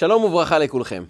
[0.00, 1.04] שלום וברכה לכולכם.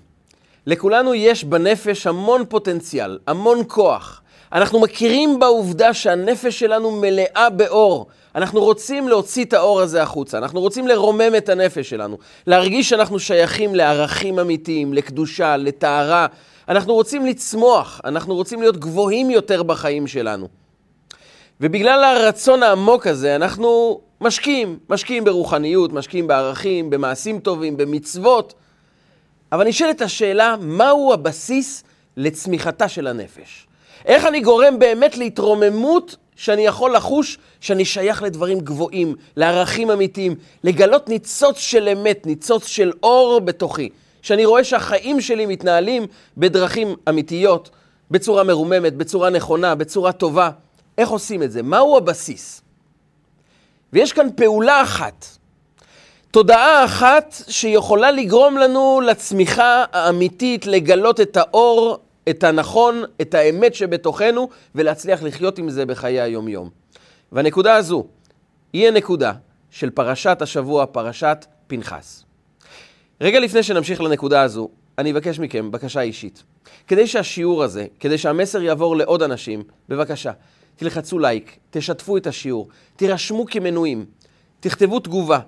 [0.66, 4.22] לכולנו יש בנפש המון פוטנציאל, המון כוח.
[4.52, 8.06] אנחנו מכירים בעובדה שהנפש שלנו מלאה באור.
[8.34, 13.18] אנחנו רוצים להוציא את האור הזה החוצה, אנחנו רוצים לרומם את הנפש שלנו, להרגיש שאנחנו
[13.18, 16.26] שייכים לערכים אמיתיים, לקדושה, לטהרה.
[16.68, 20.48] אנחנו רוצים לצמוח, אנחנו רוצים להיות גבוהים יותר בחיים שלנו.
[21.60, 28.54] ובגלל הרצון העמוק הזה, אנחנו משקיעים, משקיעים ברוחניות, משקיעים בערכים, במעשים טובים, במצוות.
[29.52, 31.84] אבל נשאלת השאלה, מהו הבסיס
[32.16, 33.66] לצמיחתה של הנפש?
[34.04, 41.08] איך אני גורם באמת להתרוממות שאני יכול לחוש שאני שייך לדברים גבוהים, לערכים אמיתיים, לגלות
[41.08, 43.88] ניצוץ של אמת, ניצוץ של אור בתוכי,
[44.22, 47.70] שאני רואה שהחיים שלי מתנהלים בדרכים אמיתיות,
[48.10, 50.50] בצורה מרוממת, בצורה נכונה, בצורה טובה.
[50.98, 51.62] איך עושים את זה?
[51.62, 52.62] מהו הבסיס?
[53.92, 55.26] ויש כאן פעולה אחת,
[56.30, 61.98] תודעה אחת שיכולה לגרום לנו לצמיחה האמיתית, לגלות את האור,
[62.28, 66.70] את הנכון, את האמת שבתוכנו, ולהצליח לחיות עם זה בחיי היום-יום.
[67.32, 68.04] והנקודה הזו
[68.72, 69.32] היא הנקודה
[69.70, 72.24] של פרשת השבוע, פרשת פנחס.
[73.20, 76.42] רגע לפני שנמשיך לנקודה הזו, אני אבקש מכם בקשה אישית.
[76.88, 80.32] כדי שהשיעור הזה, כדי שהמסר יעבור לעוד אנשים, בבקשה,
[80.76, 84.04] תלחצו לייק, תשתפו את השיעור, תירשמו כמנויים,
[84.60, 85.38] תכתבו תגובה.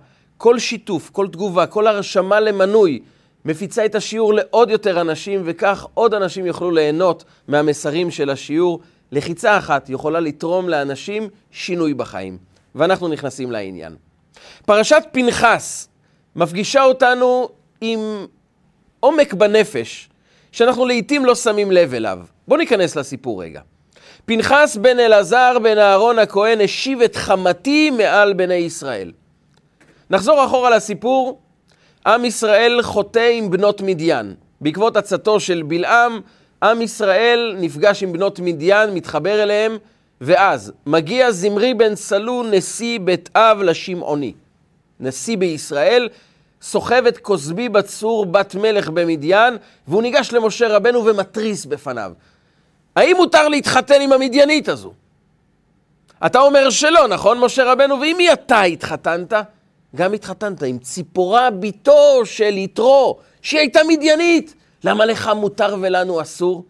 [0.43, 3.01] כל שיתוף, כל תגובה, כל הרשמה למנוי
[3.45, 8.81] מפיצה את השיעור לעוד יותר אנשים, וכך עוד אנשים יוכלו ליהנות מהמסרים של השיעור.
[9.13, 12.39] לחיצה אחת יכולה לתרום לאנשים שינוי בחיים.
[12.75, 13.97] ואנחנו נכנסים לעניין.
[14.67, 15.89] פרשת פנחס
[16.37, 17.49] מפגישה אותנו
[17.81, 18.27] עם
[19.01, 20.09] עומק בנפש,
[20.53, 22.19] שאנחנו לעיתים לא שמים לב אליו.
[22.49, 23.61] בואו ניכנס לסיפור רגע.
[24.25, 29.13] פנחס בן אלעזר בן אהרון הכהן השיב את חמתי מעל בני ישראל.
[30.13, 31.41] נחזור אחורה לסיפור.
[32.07, 34.35] עם ישראל חוטא עם בנות מדיין.
[34.61, 36.21] בעקבות עצתו של בלעם,
[36.63, 39.79] עם ישראל נפגש עם בנות מדיין, מתחבר אליהם,
[40.21, 44.33] ואז מגיע זמרי בן סלו, נשיא בית אב לשמעוני.
[45.01, 46.09] נשיא בישראל,
[46.63, 49.57] סוחב את כוסבי בצור בת מלך במדיין,
[49.89, 52.13] והוא ניגש למשה רבנו ומתריס בפניו.
[52.97, 54.93] האם מותר להתחתן עם המדיינית הזו?
[56.27, 58.01] אתה אומר שלא, נכון, משה רבנו?
[58.01, 59.33] ועם מי אתה התחתנת?
[59.97, 64.55] גם התחתנת עם ציפורה בתו של יתרו, שהיא הייתה מדיינית.
[64.85, 66.65] למה לך מותר ולנו אסור?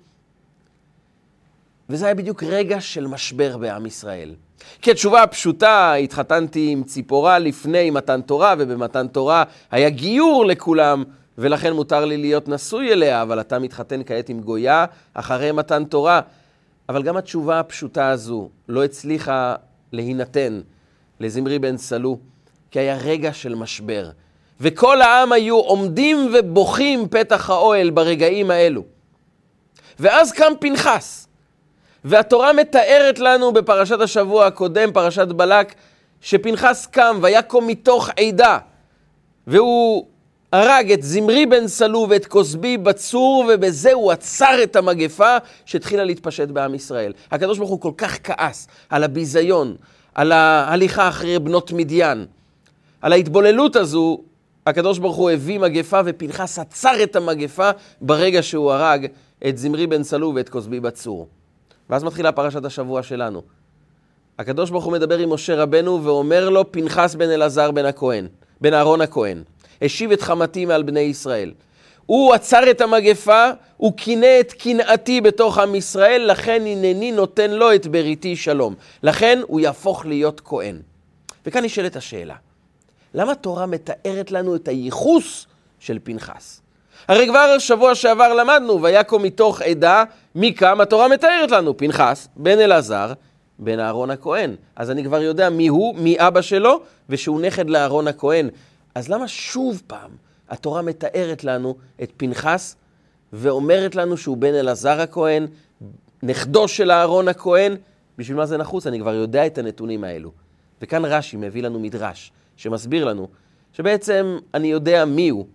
[1.89, 4.35] וזה היה בדיוק רגע של משבר בעם ישראל.
[4.83, 11.05] כי התשובה הפשוטה, התחתנתי עם ציפורה לפני מתן תורה, ובמתן תורה היה גיור לכולם,
[11.39, 14.85] ולכן מותר לי להיות נשוי אליה, אבל אתה מתחתן כעת עם גויה
[15.15, 16.21] אחרי מתן תורה.
[16.89, 19.55] אבל גם התשובה הפשוטה הזו לא הצליחה
[19.93, 20.61] להינתן
[21.21, 22.19] לזמרי בן סלו.
[22.73, 24.11] כי היה רגע של משבר.
[24.61, 28.83] וכל העם היו עומדים ובוכים פתח האוהל ברגעים האלו.
[29.99, 31.29] ואז קם פנחס,
[32.05, 35.75] והתורה מתארת לנו בפרשת השבוע הקודם, פרשת בלק,
[36.21, 38.59] שפנחס קם ויקום מתוך עדה,
[39.47, 40.07] והוא
[40.53, 46.49] הרג את זמרי בן סלו ואת כוסבי בצור, ובזה הוא עצר את המגפה שהתחילה להתפשט
[46.49, 47.13] בעם ישראל.
[47.31, 49.77] הקדוש ברוך הוא כל כך כעס על הביזיון,
[50.15, 52.27] על ההליכה אחרי בנות מדיין.
[53.03, 54.19] על ההתבוללות הזו,
[54.67, 57.71] הקדוש ברוך הוא הביא מגפה ופנחס עצר את המגפה
[58.01, 59.07] ברגע שהוא הרג
[59.49, 61.29] את זמרי בן סלו ואת כוסבי בצור.
[61.91, 63.43] ואז מתחילה פרשת השבוע שלנו.
[64.39, 68.27] הקדוש ברוך הוא מדבר עם משה רבנו ואומר לו, פנחס בן אלעזר בן הכהן,
[68.61, 69.43] בן אהרון הכהן,
[69.83, 71.53] השיב את חמתי מעל בני ישראל.
[72.07, 77.75] הוא עצר את המגפה, הוא קינא את קנאתי בתוך עם ישראל, לכן הנני נותן לו
[77.75, 78.75] את בריתי שלום.
[79.03, 80.79] לכן הוא יהפוך להיות כהן.
[81.47, 82.35] וכאן נשאלת השאלה,
[83.15, 85.47] למה התורה מתארת לנו את הייחוס
[85.79, 86.61] של פנחס?
[87.09, 90.81] הרי כבר שבוע שעבר למדנו, ויקום מתוך עדה, מי קם?
[90.81, 93.13] התורה מתארת לנו, פנחס, בן אלעזר,
[93.59, 94.55] בן אהרון הכהן.
[94.77, 98.49] אז אני כבר יודע מי הוא, מי אבא שלו, ושהוא נכד לאהרון הכהן.
[98.95, 100.11] אז למה שוב פעם
[100.51, 102.77] התורה מתארת לנו את פנחס,
[103.33, 105.47] ואומרת לנו שהוא בן אלעזר הכהן,
[106.23, 107.77] נכדו של אהרון הכהן?
[108.19, 108.87] בשביל מה זה נחוץ?
[108.87, 110.33] אני כבר יודע את הנתונים האלו.
[110.83, 112.33] וכאן רש"י מביא לנו מדרש.
[112.57, 113.29] שמסביר לנו
[113.73, 115.47] שבעצם אני יודע מי הוא,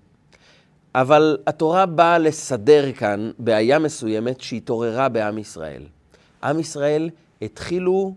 [0.96, 5.84] אבל התורה באה לסדר כאן בעיה מסוימת שהתעוררה בעם ישראל.
[6.44, 7.10] עם ישראל
[7.42, 8.16] התחילו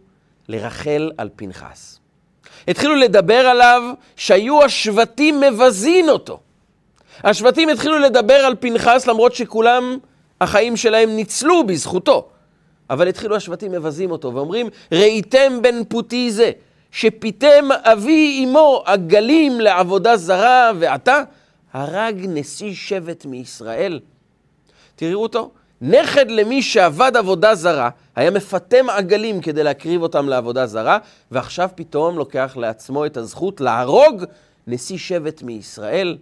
[0.48, 1.98] לרחל על פנחס.
[2.68, 3.82] התחילו לדבר עליו
[4.16, 6.40] שהיו השבטים מבזין אותו.
[7.24, 9.98] השבטים התחילו לדבר על פנחס למרות שכולם,
[10.40, 12.28] החיים שלהם ניצלו בזכותו.
[12.90, 16.50] אבל התחילו השבטים מבזים אותו ואומרים, ראיתם בן פוטי זה,
[16.90, 21.22] שפיתם אבי אמו עגלים לעבודה זרה, ועתה
[21.72, 24.00] הרג נשיא שבט מישראל.
[24.96, 25.50] תראו אותו,
[25.80, 30.98] נכד למי שעבד עבודה זרה, היה מפטם עגלים כדי להקריב אותם לעבודה זרה,
[31.30, 34.24] ועכשיו פתאום לוקח לעצמו את הזכות להרוג
[34.66, 36.18] נשיא שבט מישראל.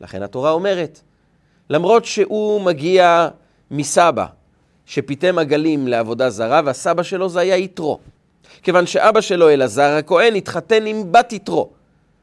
[0.00, 1.00] לכן התורה אומרת,
[1.70, 3.28] למרות שהוא מגיע
[3.70, 4.26] מסבא,
[4.86, 7.98] שפיתם עגלים לעבודה זרה, והסבא שלו זה היה יתרו.
[8.62, 11.70] כיוון שאבא שלו, אלעזר הכהן, התחתן עם בת יתרו.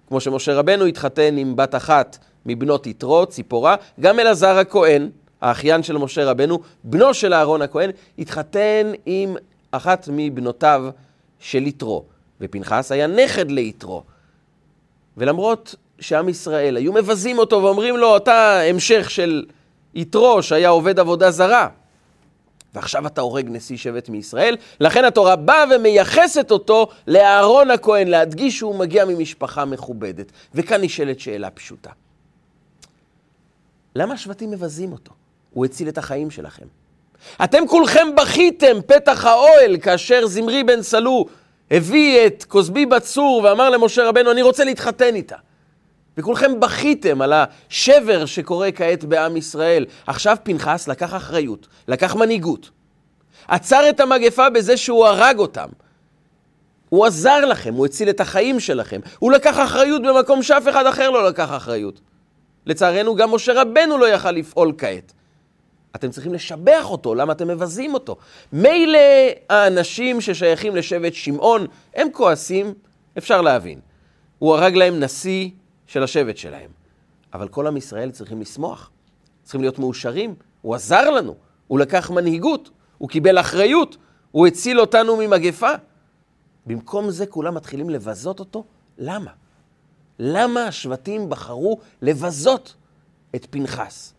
[0.08, 5.10] כמו שמשה רבנו התחתן עם בת אחת מבנות יתרו, ציפורה, גם אלעזר הכהן,
[5.42, 9.36] האחיין של משה רבנו, בנו של אהרון הכהן, התחתן עם
[9.72, 10.84] אחת מבנותיו
[11.40, 12.04] של יתרו.
[12.42, 14.04] ופנחס היה נכד ליתרו.
[15.18, 19.46] ולמרות שעם ישראל היו מבזים אותו ואומרים לו, אתה המשך של
[19.96, 21.68] יתרו שהיה עובד עבודה זרה,
[22.74, 28.76] ועכשיו אתה הורג נשיא שבט מישראל, לכן התורה באה ומייחסת אותו לאהרון הכהן, להדגיש שהוא
[28.76, 30.32] מגיע ממשפחה מכובדת.
[30.56, 31.90] וכאן נשאלת שאלה פשוטה.
[33.96, 35.12] למה השבטים מבזים אותו?
[35.54, 36.66] הוא הציל את החיים שלכם.
[37.44, 41.26] אתם כולכם בכיתם פתח האוהל כאשר זמרי בן סלו
[41.72, 45.36] הביא את כוסבי בת צור ואמר למשה רבנו, אני רוצה להתחתן איתה.
[46.20, 49.86] וכולכם בכיתם על השבר שקורה כעת בעם ישראל.
[50.08, 52.70] עכשיו פנחס לקח אחריות, לקח מנהיגות.
[53.48, 55.68] עצר את המגפה בזה שהוא הרג אותם.
[56.90, 59.00] הוא עזר לכם, הוא הציל את החיים שלכם.
[59.20, 62.02] הוא לקח אחריות במקום שאף אחד אחר לא לקח אחריות.
[62.66, 65.14] לצערנו, גם משה רבנו לא יכל לפעול כעת.
[65.96, 68.18] אתם צריכים לשבח אותו, למה אתם מבזים אותו?
[68.54, 69.00] מילא
[69.50, 72.74] האנשים ששייכים לשבט שמעון, הם כועסים,
[73.18, 73.80] אפשר להבין.
[74.40, 75.50] הוא הרג להם נשיא
[75.90, 76.72] של השבט שלהם.
[77.34, 78.92] אבל כל עם ישראל צריכים לשמוח,
[79.44, 80.36] צריכים להיות מאושרים.
[80.62, 81.36] הוא עזר לנו,
[81.68, 83.98] הוא לקח מנהיגות, הוא קיבל אחריות,
[84.32, 85.72] הוא הציל אותנו ממגפה.
[86.66, 88.64] במקום זה כולם מתחילים לבזות אותו?
[88.98, 89.32] למה?
[90.20, 92.76] למה השבטים בחרו לבזות
[93.36, 94.14] את פנחס?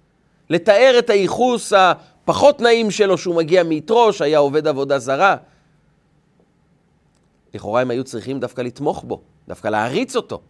[0.51, 5.37] לתאר את הייחוס הפחות נעים שלו שהוא מגיע מיתרו, שהיה עובד עבודה זרה.
[7.55, 10.41] לכאורה הם היו צריכים דווקא לתמוך בו, דווקא להעריץ אותו.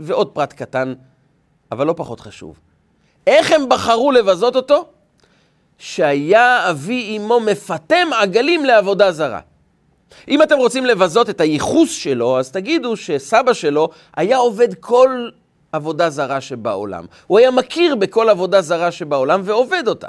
[0.00, 0.94] ועוד פרט קטן,
[1.72, 2.60] אבל לא פחות חשוב.
[3.26, 4.84] איך הם בחרו לבזות אותו?
[5.78, 9.40] שהיה אבי אמו מפטם עגלים לעבודה זרה.
[10.28, 15.28] אם אתם רוצים לבזות את הייחוס שלו, אז תגידו שסבא שלו היה עובד כל
[15.72, 17.04] עבודה זרה שבעולם.
[17.26, 20.08] הוא היה מכיר בכל עבודה זרה שבעולם ועובד אותה.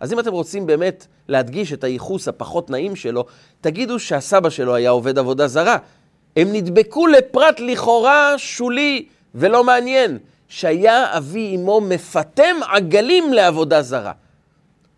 [0.00, 3.24] אז אם אתם רוצים באמת להדגיש את הייחוס הפחות נעים שלו,
[3.60, 5.76] תגידו שהסבא שלו היה עובד עבודה זרה.
[6.36, 10.18] הם נדבקו לפרט לכאורה שולי ולא מעניין,
[10.48, 14.12] שהיה אבי אמו מפטם עגלים לעבודה זרה.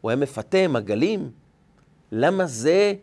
[0.01, 1.31] הוא היה מפטם עגלים?
[2.13, 2.95] למה זה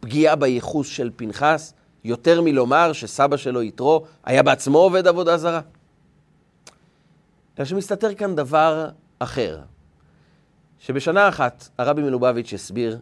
[0.00, 1.74] פגיעה בייחוס של פנחס,
[2.04, 5.60] יותר מלומר שסבא שלו יתרו היה בעצמו עובד עבודה זרה?
[7.58, 8.88] אלא שמסתתר כאן דבר
[9.18, 9.60] אחר,
[10.78, 12.98] שבשנה אחת הרבי מלובביץ' הסביר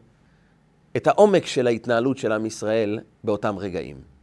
[0.96, 4.17] את העומק של ההתנהלות של עם ישראל באותם רגעים.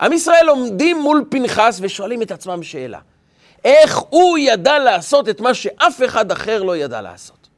[0.00, 2.98] עם ישראל עומדים מול פנחס ושואלים את עצמם שאלה.
[3.64, 7.48] איך הוא ידע לעשות את מה שאף אחד אחר לא ידע לעשות?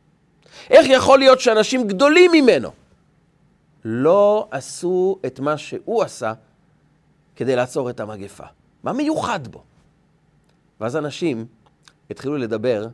[0.70, 2.70] איך יכול להיות שאנשים גדולים ממנו
[3.84, 6.32] לא עשו את מה שהוא עשה
[7.36, 8.44] כדי לעצור את המגפה?
[8.82, 9.62] מה מיוחד בו?
[10.80, 11.46] ואז אנשים
[12.10, 12.86] התחילו לדבר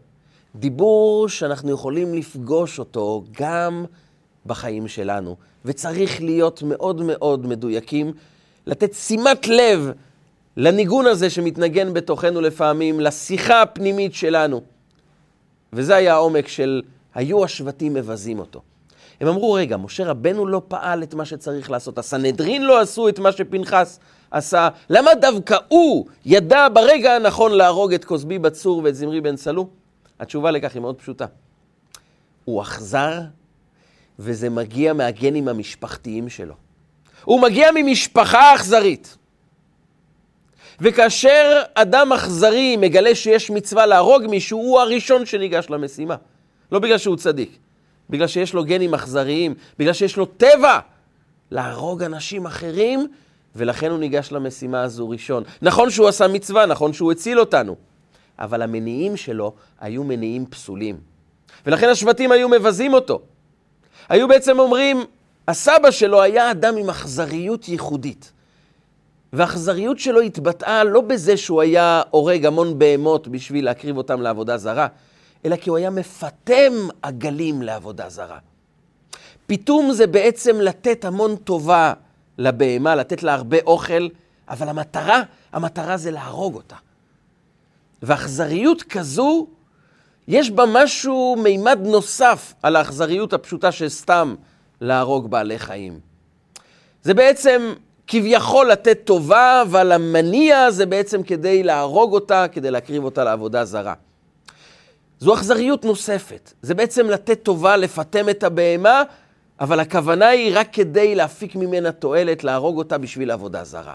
[0.55, 3.85] דיבור שאנחנו יכולים לפגוש אותו גם
[4.47, 8.13] בחיים שלנו, וצריך להיות מאוד מאוד מדויקים
[8.67, 9.91] לתת שימת לב
[10.57, 14.63] לניגון הזה שמתנגן בתוכנו לפעמים, לשיחה הפנימית שלנו.
[15.73, 16.83] וזה היה העומק של
[17.15, 18.63] היו השבטים מבזים אותו.
[19.21, 23.19] הם אמרו, רגע, משה רבנו לא פעל את מה שצריך לעשות, הסנהדרין לא עשו את
[23.19, 23.99] מה שפנחס
[24.31, 29.69] עשה, למה דווקא הוא ידע ברגע הנכון להרוג את כוסבי בצור ואת זמרי בן סלו?
[30.21, 31.27] התשובה לכך היא מאוד פשוטה.
[32.45, 33.21] הוא אכזר,
[34.19, 36.55] וזה מגיע מהגנים המשפחתיים שלו.
[37.27, 39.17] הוא מגיע ממשפחה אכזרית.
[40.81, 46.17] וכאשר אדם אכזרי מגלה שיש מצווה להרוג מישהו, הוא הראשון שניגש למשימה.
[46.73, 47.59] לא בגלל שהוא צדיק,
[48.11, 50.79] בגלל שיש לו גנים אכזריים, בגלל שיש לו טבע
[51.51, 53.07] להרוג אנשים אחרים,
[53.57, 55.43] ולכן הוא ניגש למשימה הזו ראשון.
[55.63, 57.77] נכון שהוא עשה מצווה, נכון שהוא הציל אותנו,
[58.39, 60.97] אבל המניעים שלו היו מניעים פסולים.
[61.67, 63.21] ולכן השבטים היו מבזים אותו.
[64.09, 65.05] היו בעצם אומרים,
[65.49, 68.33] הסבא שלו היה אדם עם אכזריות ייחודית.
[69.33, 74.87] והאכזריות שלו התבטאה לא בזה שהוא היה הורג המון בהמות בשביל להקריב אותם לעבודה זרה,
[75.45, 76.73] אלא כי הוא היה מפטם
[77.03, 78.39] עגלים לעבודה זרה.
[79.47, 81.93] פיתום זה בעצם לתת המון טובה
[82.39, 84.09] לבהמה, לתת לה הרבה אוכל,
[84.49, 85.23] אבל המטרה,
[85.53, 86.77] המטרה זה להרוג אותה.
[88.03, 89.47] ואכזריות כזו,
[90.29, 94.35] יש בה משהו, מימד נוסף על האכזריות הפשוטה של סתם
[94.81, 96.01] להרוג בעלי חיים.
[97.03, 97.73] זה בעצם
[98.07, 103.95] כביכול לתת טובה, אבל המניע זה בעצם כדי להרוג אותה, כדי להקריב אותה לעבודה זרה.
[105.19, 106.53] זו אכזריות נוספת.
[106.63, 109.03] זה בעצם לתת טובה, לפטם את הבהמה,
[109.61, 113.95] אבל הכוונה היא רק כדי להפיק ממנה תועלת, להרוג אותה בשביל עבודה זרה.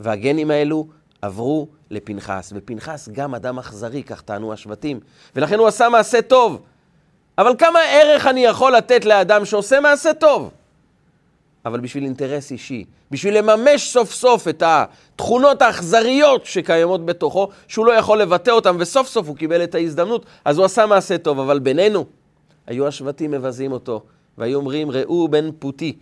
[0.00, 0.86] והגנים האלו
[1.22, 5.00] עברו לפנחס, ופנחס גם אדם אכזרי, כך טענו השבטים,
[5.36, 6.62] ולכן הוא עשה מעשה טוב.
[7.38, 10.50] אבל כמה ערך אני יכול לתת לאדם שעושה מעשה טוב?
[11.64, 17.92] אבל בשביל אינטרס אישי, בשביל לממש סוף סוף את התכונות האכזריות שקיימות בתוכו, שהוא לא
[17.92, 21.40] יכול לבטא אותן, וסוף סוף הוא קיבל את ההזדמנות, אז הוא עשה מעשה טוב.
[21.40, 22.04] אבל בינינו,
[22.66, 24.02] היו השבטים מבזים אותו,
[24.38, 25.96] והיו אומרים, ראו בן פוטי.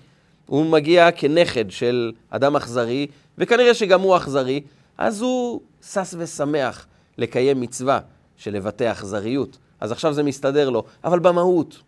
[0.46, 3.06] הוא מגיע כנכד של אדם אכזרי,
[3.38, 4.60] וכנראה שגם הוא אכזרי,
[4.98, 6.86] אז הוא שש ושמח
[7.18, 8.00] לקיים מצווה
[8.36, 9.58] של לבטא אכזריות.
[9.84, 11.78] אז עכשיו זה מסתדר לו, אבל במהות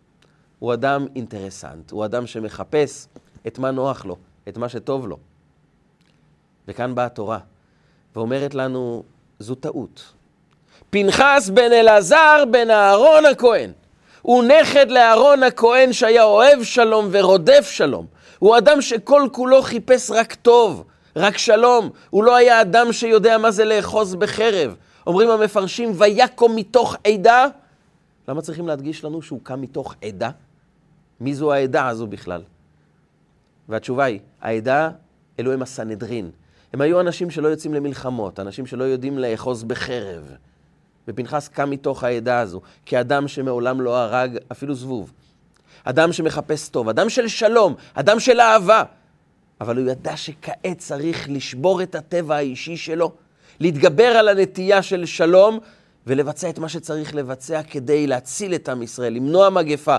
[0.59, 3.07] הוא אדם אינטרסנט, הוא אדם שמחפש
[3.47, 5.17] את מה נוח לו, את מה שטוב לו.
[6.67, 7.39] וכאן באה התורה
[8.15, 9.03] ואומרת לנו,
[9.39, 10.03] זו טעות.
[10.89, 13.71] פנחס בן אלעזר בן אהרון הכהן.
[14.21, 18.05] הוא נכד לאהרון הכהן שהיה אוהב שלום ורודף שלום.
[18.39, 20.83] הוא אדם שכל כולו חיפש רק טוב,
[21.15, 21.89] רק שלום.
[22.09, 24.75] הוא לא היה אדם שיודע מה זה לאחוז בחרב.
[25.07, 27.47] אומרים המפרשים, ויקום מתוך עדה.
[28.27, 30.29] למה צריכים להדגיש לנו שהוא קם מתוך עדה?
[31.19, 32.43] מי זו העדה הזו בכלל?
[33.69, 34.89] והתשובה היא, העדה,
[35.39, 36.31] אלו הם הסנהדרין.
[36.73, 40.31] הם היו אנשים שלא יוצאים למלחמות, אנשים שלא יודעים לאחוז בחרב.
[41.07, 45.13] ופנחס קם מתוך העדה הזו, כאדם שמעולם לא הרג אפילו זבוב.
[45.83, 48.83] אדם שמחפש טוב, אדם של שלום, אדם של אהבה.
[49.61, 53.11] אבל הוא ידע שכעת צריך לשבור את הטבע האישי שלו,
[53.59, 55.59] להתגבר על הנטייה של שלום
[56.07, 59.95] ולבצע את מה שצריך לבצע כדי להציל את עם ישראל, למנוע מגפה,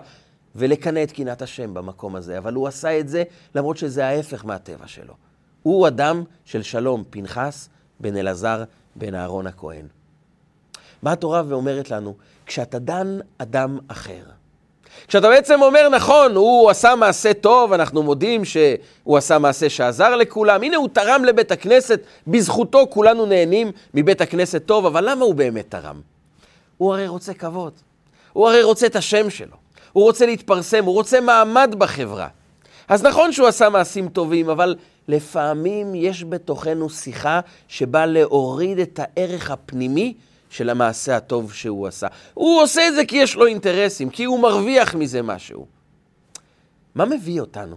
[0.56, 3.22] ולקנא את קנאת השם במקום הזה, אבל הוא עשה את זה
[3.54, 5.14] למרות שזה ההפך מהטבע שלו.
[5.62, 7.68] הוא אדם של שלום, פנחס
[8.00, 8.64] בן אלעזר
[8.96, 9.86] בן אהרון הכהן.
[11.02, 12.14] מה התורה ואומרת לנו?
[12.46, 14.22] כשאתה דן אדם אחר,
[15.08, 20.62] כשאתה בעצם אומר, נכון, הוא עשה מעשה טוב, אנחנו מודים שהוא עשה מעשה שעזר לכולם,
[20.62, 25.64] הנה הוא תרם לבית הכנסת, בזכותו כולנו נהנים מבית הכנסת טוב, אבל למה הוא באמת
[25.68, 26.00] תרם?
[26.76, 27.72] הוא הרי רוצה כבוד,
[28.32, 29.56] הוא הרי רוצה את השם שלו.
[29.92, 32.28] הוא רוצה להתפרסם, הוא רוצה מעמד בחברה.
[32.88, 34.76] אז נכון שהוא עשה מעשים טובים, אבל
[35.08, 40.14] לפעמים יש בתוכנו שיחה שבאה להוריד את הערך הפנימי
[40.50, 42.06] של המעשה הטוב שהוא עשה.
[42.34, 45.66] הוא עושה את זה כי יש לו אינטרסים, כי הוא מרוויח מזה משהו.
[46.94, 47.76] מה מביא אותנו?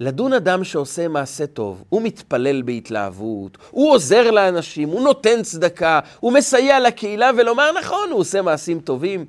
[0.00, 6.32] לדון אדם שעושה מעשה טוב, הוא מתפלל בהתלהבות, הוא עוזר לאנשים, הוא נותן צדקה, הוא
[6.32, 9.24] מסייע לקהילה, ולומר, נכון, הוא עושה מעשים טובים,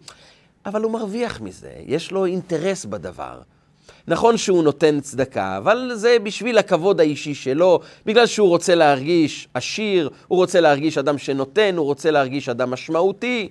[0.65, 3.41] אבל הוא מרוויח מזה, יש לו אינטרס בדבר.
[4.07, 10.09] נכון שהוא נותן צדקה, אבל זה בשביל הכבוד האישי שלו, בגלל שהוא רוצה להרגיש עשיר,
[10.27, 13.49] הוא רוצה להרגיש אדם שנותן, הוא רוצה להרגיש אדם משמעותי.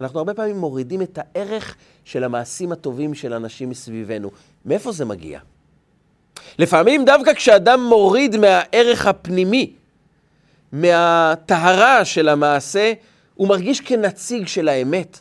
[0.00, 4.30] אנחנו הרבה פעמים מורידים את הערך של המעשים הטובים של אנשים מסביבנו.
[4.66, 5.40] מאיפה זה מגיע?
[6.58, 9.72] לפעמים דווקא כשאדם מוריד מהערך הפנימי,
[10.72, 12.92] מהטהרה של המעשה,
[13.34, 15.20] הוא מרגיש כנציג של האמת.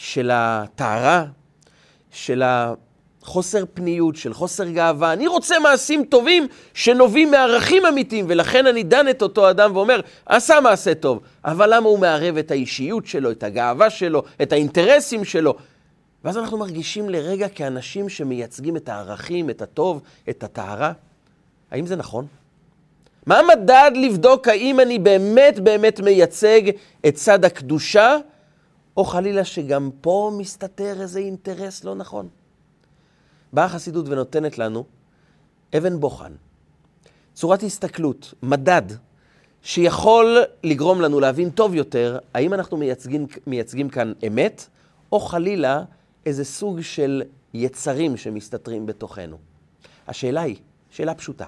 [0.00, 1.24] של הטהרה,
[2.10, 2.42] של
[3.30, 5.12] החוסר פניות, של חוסר גאווה.
[5.12, 10.60] אני רוצה מעשים טובים שנובעים מערכים אמיתיים, ולכן אני דן את אותו אדם ואומר, עשה
[10.60, 15.54] מעשה טוב, אבל למה הוא מערב את האישיות שלו, את הגאווה שלו, את האינטרסים שלו?
[16.24, 20.92] ואז אנחנו מרגישים לרגע כאנשים שמייצגים את הערכים, את הטוב, את הטהרה.
[21.70, 22.26] האם זה נכון?
[23.26, 26.62] מה המדד לבדוק האם אני באמת באמת מייצג
[27.08, 28.16] את צד הקדושה
[28.96, 32.28] או חלילה שגם פה מסתתר איזה אינטרס לא נכון.
[33.52, 34.84] באה החסידות ונותנת לנו
[35.76, 36.32] אבן בוחן,
[37.34, 38.82] צורת הסתכלות, מדד,
[39.62, 44.66] שיכול לגרום לנו להבין טוב יותר האם אנחנו מייצגים, מייצגים כאן אמת,
[45.12, 45.84] או חלילה
[46.26, 47.22] איזה סוג של
[47.54, 49.38] יצרים שמסתתרים בתוכנו.
[50.08, 50.56] השאלה היא,
[50.90, 51.46] שאלה פשוטה,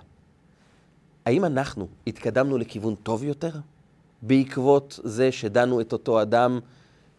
[1.26, 3.50] האם אנחנו התקדמנו לכיוון טוב יותר
[4.22, 6.60] בעקבות זה שדנו את אותו אדם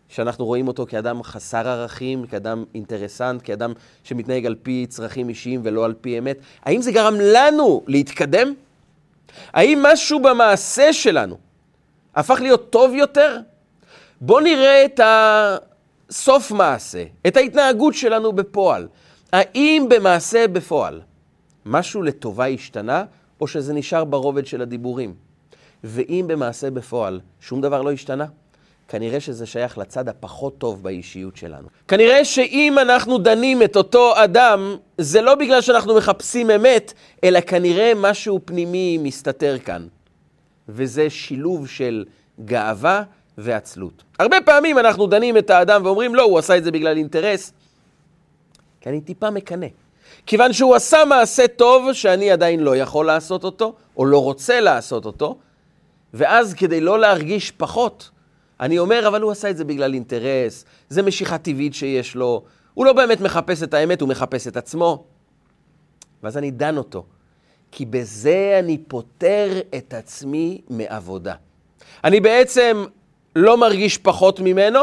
[0.09, 5.85] שאנחנו רואים אותו כאדם חסר ערכים, כאדם אינטרסנט, כאדם שמתנהג על פי צרכים אישיים ולא
[5.85, 6.37] על פי אמת?
[6.63, 8.53] האם זה גרם לנו להתקדם?
[9.53, 11.37] האם משהו במעשה שלנו
[12.15, 13.37] הפך להיות טוב יותר?
[14.21, 18.87] בואו נראה את הסוף מעשה, את ההתנהגות שלנו בפועל.
[19.31, 21.01] האם במעשה בפועל
[21.65, 23.05] משהו לטובה השתנה,
[23.41, 25.13] או שזה נשאר ברובד של הדיבורים?
[25.83, 28.25] ואם במעשה בפועל שום דבר לא השתנה,
[28.87, 31.67] כנראה שזה שייך לצד הפחות טוב באישיות שלנו.
[31.87, 37.91] כנראה שאם אנחנו דנים את אותו אדם, זה לא בגלל שאנחנו מחפשים אמת, אלא כנראה
[37.95, 39.87] משהו פנימי מסתתר כאן.
[40.69, 42.05] וזה שילוב של
[42.45, 43.03] גאווה
[43.37, 44.03] ועצלות.
[44.19, 47.53] הרבה פעמים אנחנו דנים את האדם ואומרים, לא, הוא עשה את זה בגלל אינטרס.
[48.81, 49.67] כי אני טיפה מקנא.
[50.25, 55.05] כיוון שהוא עשה מעשה טוב שאני עדיין לא יכול לעשות אותו, או לא רוצה לעשות
[55.05, 55.37] אותו,
[56.13, 58.09] ואז כדי לא להרגיש פחות,
[58.59, 62.43] אני אומר, אבל הוא עשה את זה בגלל אינטרס, זה משיכה טבעית שיש לו,
[62.73, 65.03] הוא לא באמת מחפש את האמת, הוא מחפש את עצמו.
[66.23, 67.05] ואז אני דן אותו,
[67.71, 71.33] כי בזה אני פוטר את עצמי מעבודה.
[72.03, 72.85] אני בעצם
[73.35, 74.79] לא מרגיש פחות ממנו,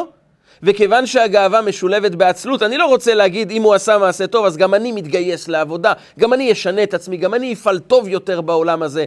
[0.62, 4.74] וכיוון שהגאווה משולבת בעצלות, אני לא רוצה להגיד אם הוא עשה מעשה טוב, אז גם
[4.74, 9.04] אני מתגייס לעבודה, גם אני אשנה את עצמי, גם אני אפעל טוב יותר בעולם הזה.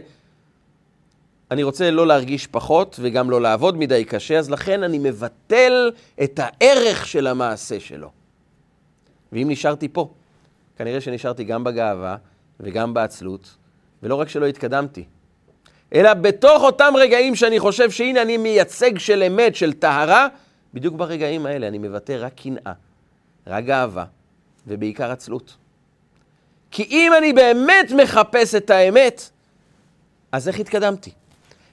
[1.54, 5.90] אני רוצה לא להרגיש פחות וגם לא לעבוד מדי קשה, אז לכן אני מבטל
[6.22, 8.10] את הערך של המעשה שלו.
[9.32, 10.08] ואם נשארתי פה,
[10.76, 12.16] כנראה שנשארתי גם בגאווה
[12.60, 13.54] וגם בעצלות,
[14.02, 15.04] ולא רק שלא התקדמתי,
[15.94, 20.28] אלא בתוך אותם רגעים שאני חושב שהנה אני מייצג של אמת, של טהרה,
[20.74, 22.72] בדיוק ברגעים האלה אני מבטא רק קנאה,
[23.46, 24.04] רק גאווה,
[24.66, 25.56] ובעיקר עצלות.
[26.70, 29.30] כי אם אני באמת מחפש את האמת,
[30.32, 31.10] אז איך התקדמתי?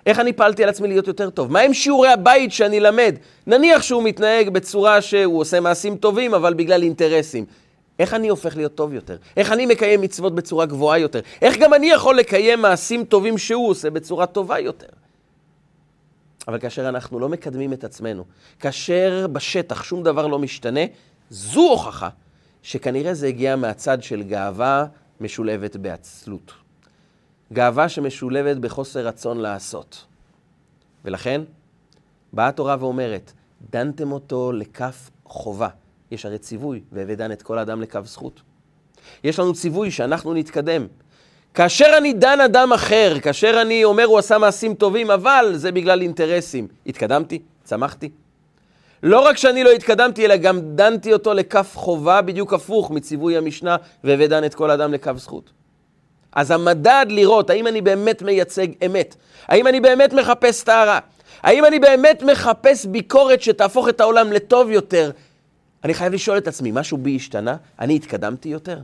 [0.06, 1.52] איך אני פעלתי על עצמי להיות יותר טוב?
[1.52, 3.16] מהם שיעורי הבית שאני למד?
[3.48, 7.46] נניח שהוא מתנהג בצורה שהוא עושה מעשים טובים, אבל בגלל אינטרסים.
[8.00, 9.18] איך אני הופך להיות טוב יותר?
[9.38, 11.20] איך אני מקיים מצוות בצורה גבוהה יותר?
[11.42, 14.88] איך גם אני יכול לקיים מעשים טובים שהוא עושה בצורה טובה יותר?
[16.48, 18.24] אבל כאשר אנחנו לא מקדמים את עצמנו,
[18.60, 20.82] כאשר בשטח שום דבר לא משתנה,
[21.30, 22.10] זו הוכחה
[22.64, 24.86] שכנראה זה הגיע מהצד של גאווה
[25.22, 26.61] משולבת בעצלות.
[27.54, 30.06] גאווה שמשולבת בחוסר רצון לעשות.
[31.06, 31.42] ולכן,
[32.34, 33.32] באה התורה ואומרת,
[33.70, 35.68] דנתם אותו לכף חובה.
[36.12, 38.42] יש הרי ציווי, והבא דן את כל האדם לקו זכות.
[39.24, 40.88] יש לנו ציווי שאנחנו נתקדם.
[41.54, 46.02] כאשר אני דן אדם אחר, כאשר אני אומר הוא עשה מעשים טובים, אבל זה בגלל
[46.02, 47.42] אינטרסים, התקדמתי?
[47.64, 48.10] צמחתי?
[49.04, 53.76] לא רק שאני לא התקדמתי, אלא גם דנתי אותו לכף חובה בדיוק הפוך מציווי המשנה,
[54.04, 55.52] והבא דן את כל אדם לקו זכות.
[56.34, 59.16] אז המדד לראות האם אני באמת מייצג אמת,
[59.48, 61.00] האם אני באמת מחפש טהרה,
[61.42, 65.12] האם אני באמת מחפש ביקורת שתהפוך את העולם לטוב יותר,
[65.84, 67.56] אני חייב לשאול את עצמי, משהו בי השתנה?
[67.80, 68.80] אני התקדמתי יותר?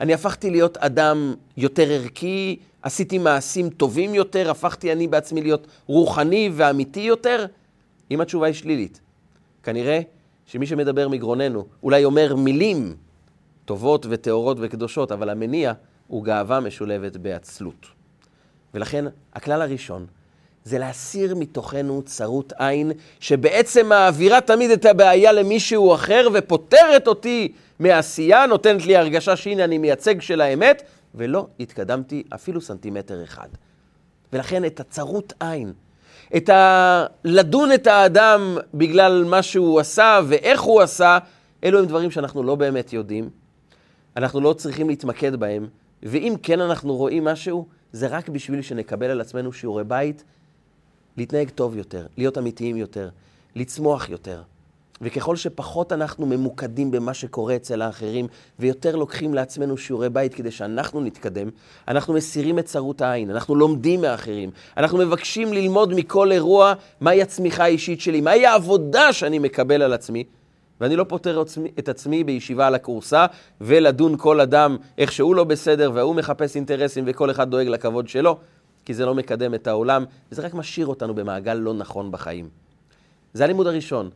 [0.00, 6.50] אני הפכתי להיות אדם יותר ערכי, עשיתי מעשים טובים יותר, הפכתי אני בעצמי להיות רוחני
[6.54, 7.46] ואמיתי יותר?
[8.10, 9.00] אם התשובה היא שלילית,
[9.62, 10.00] כנראה
[10.46, 12.96] שמי שמדבר מגרוננו אולי אומר מילים
[13.64, 15.72] טובות וטהורות וקדושות, אבל המניע
[16.08, 17.86] הוא גאווה משולבת בעצלות.
[18.74, 20.06] ולכן הכלל הראשון
[20.64, 28.46] זה להסיר מתוכנו צרות עין, שבעצם מעבירה תמיד את הבעיה למישהו אחר ופותרת אותי מעשייה,
[28.46, 30.82] נותנת לי הרגשה שהנה אני מייצג של האמת,
[31.14, 33.48] ולא התקדמתי אפילו סנטימטר אחד.
[34.32, 35.72] ולכן את הצרות עין,
[36.36, 37.06] את ה...
[37.24, 41.18] לדון את האדם בגלל מה שהוא עשה ואיך הוא עשה,
[41.64, 43.30] אלו הם דברים שאנחנו לא באמת יודעים.
[44.16, 45.68] אנחנו לא צריכים להתמקד בהם,
[46.02, 50.24] ואם כן אנחנו רואים משהו, זה רק בשביל שנקבל על עצמנו שיעורי בית,
[51.16, 53.08] להתנהג טוב יותר, להיות אמיתיים יותר,
[53.56, 54.42] לצמוח יותר.
[55.00, 58.26] וככל שפחות אנחנו ממוקדים במה שקורה אצל האחרים,
[58.58, 61.48] ויותר לוקחים לעצמנו שיעורי בית כדי שאנחנו נתקדם,
[61.88, 67.64] אנחנו מסירים את צרות העין, אנחנו לומדים מאחרים, אנחנו מבקשים ללמוד מכל אירוע מהי הצמיחה
[67.64, 70.24] האישית שלי, מהי העבודה שאני מקבל על עצמי,
[70.80, 71.42] ואני לא פותר
[71.78, 73.26] את עצמי בישיבה על הכורסה
[73.60, 78.38] ולדון כל אדם איך שהוא לא בסדר והוא מחפש אינטרסים וכל אחד דואג לכבוד שלו,
[78.84, 82.48] כי זה לא מקדם את העולם, וזה רק משאיר אותנו במעגל לא נכון בחיים.
[83.32, 84.10] זה הלימוד הראשון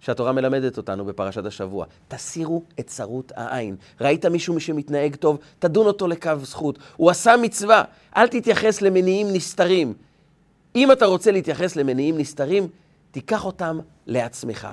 [0.00, 1.86] שהתורה מלמדת אותנו בפרשת השבוע.
[2.08, 3.76] תסירו את צרות העין.
[4.00, 5.38] ראית מישהו שמתנהג טוב?
[5.58, 6.78] תדון אותו לקו זכות.
[6.96, 7.82] הוא עשה מצווה,
[8.16, 9.94] אל תתייחס למניעים נסתרים.
[10.76, 12.68] אם אתה רוצה להתייחס למניעים נסתרים,
[13.10, 14.68] תיקח אותם לעצמך.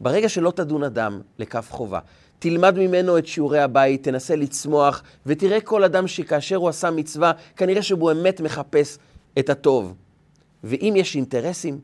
[0.00, 1.98] ברגע שלא תדון אדם לכף חובה,
[2.38, 7.82] תלמד ממנו את שיעורי הבית, תנסה לצמוח, ותראה כל אדם שכאשר הוא עשה מצווה, כנראה
[7.82, 8.98] שהוא באמת מחפש
[9.38, 9.94] את הטוב.
[10.64, 11.80] ואם יש אינטרסים,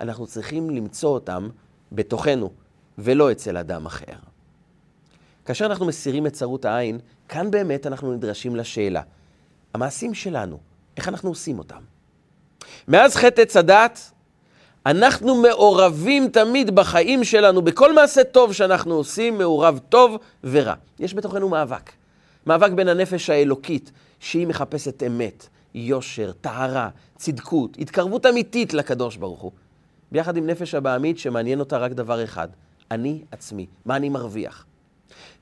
[0.00, 1.48] אנחנו צריכים למצוא אותם
[1.92, 2.50] בתוכנו,
[2.98, 4.14] ולא אצל אדם אחר.
[5.44, 9.02] כאשר אנחנו מסירים את צרות העין, כאן באמת אנחנו נדרשים לשאלה,
[9.74, 10.58] המעשים שלנו,
[10.96, 11.80] איך אנחנו עושים אותם?
[12.88, 14.10] מאז חטא עץ הדת,
[14.86, 20.74] אנחנו מעורבים תמיד בחיים שלנו, בכל מעשה טוב שאנחנו עושים, מעורב טוב ורע.
[20.98, 21.90] יש בתוכנו מאבק.
[22.46, 29.52] מאבק בין הנפש האלוקית, שהיא מחפשת אמת, יושר, טהרה, צדקות, התקרבות אמיתית לקדוש ברוך הוא.
[30.12, 32.48] ביחד עם נפש הבעמית שמעניין אותה רק דבר אחד,
[32.90, 34.66] אני עצמי, מה אני מרוויח.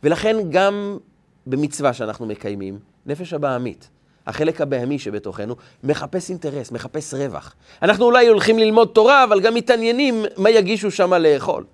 [0.02, 0.98] ולכן גם
[1.46, 3.88] במצווה שאנחנו מקיימים, נפש הבעמית,
[4.28, 7.54] החלק הבהמי שבתוכנו, מחפש אינטרס, מחפש רווח.
[7.82, 11.64] אנחנו אולי הולכים ללמוד תורה, אבל גם מתעניינים מה יגישו שם לאכול.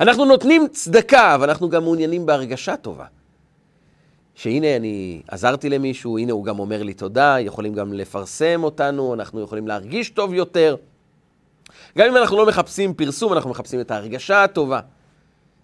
[0.00, 3.04] אנחנו נותנים צדקה, אבל אנחנו גם מעוניינים בהרגשה טובה.
[4.34, 9.40] שהנה אני עזרתי למישהו, הנה הוא גם אומר לי תודה, יכולים גם לפרסם אותנו, אנחנו
[9.40, 10.76] יכולים להרגיש טוב יותר.
[11.98, 14.80] גם אם אנחנו לא מחפשים פרסום, אנחנו מחפשים את ההרגשה הטובה.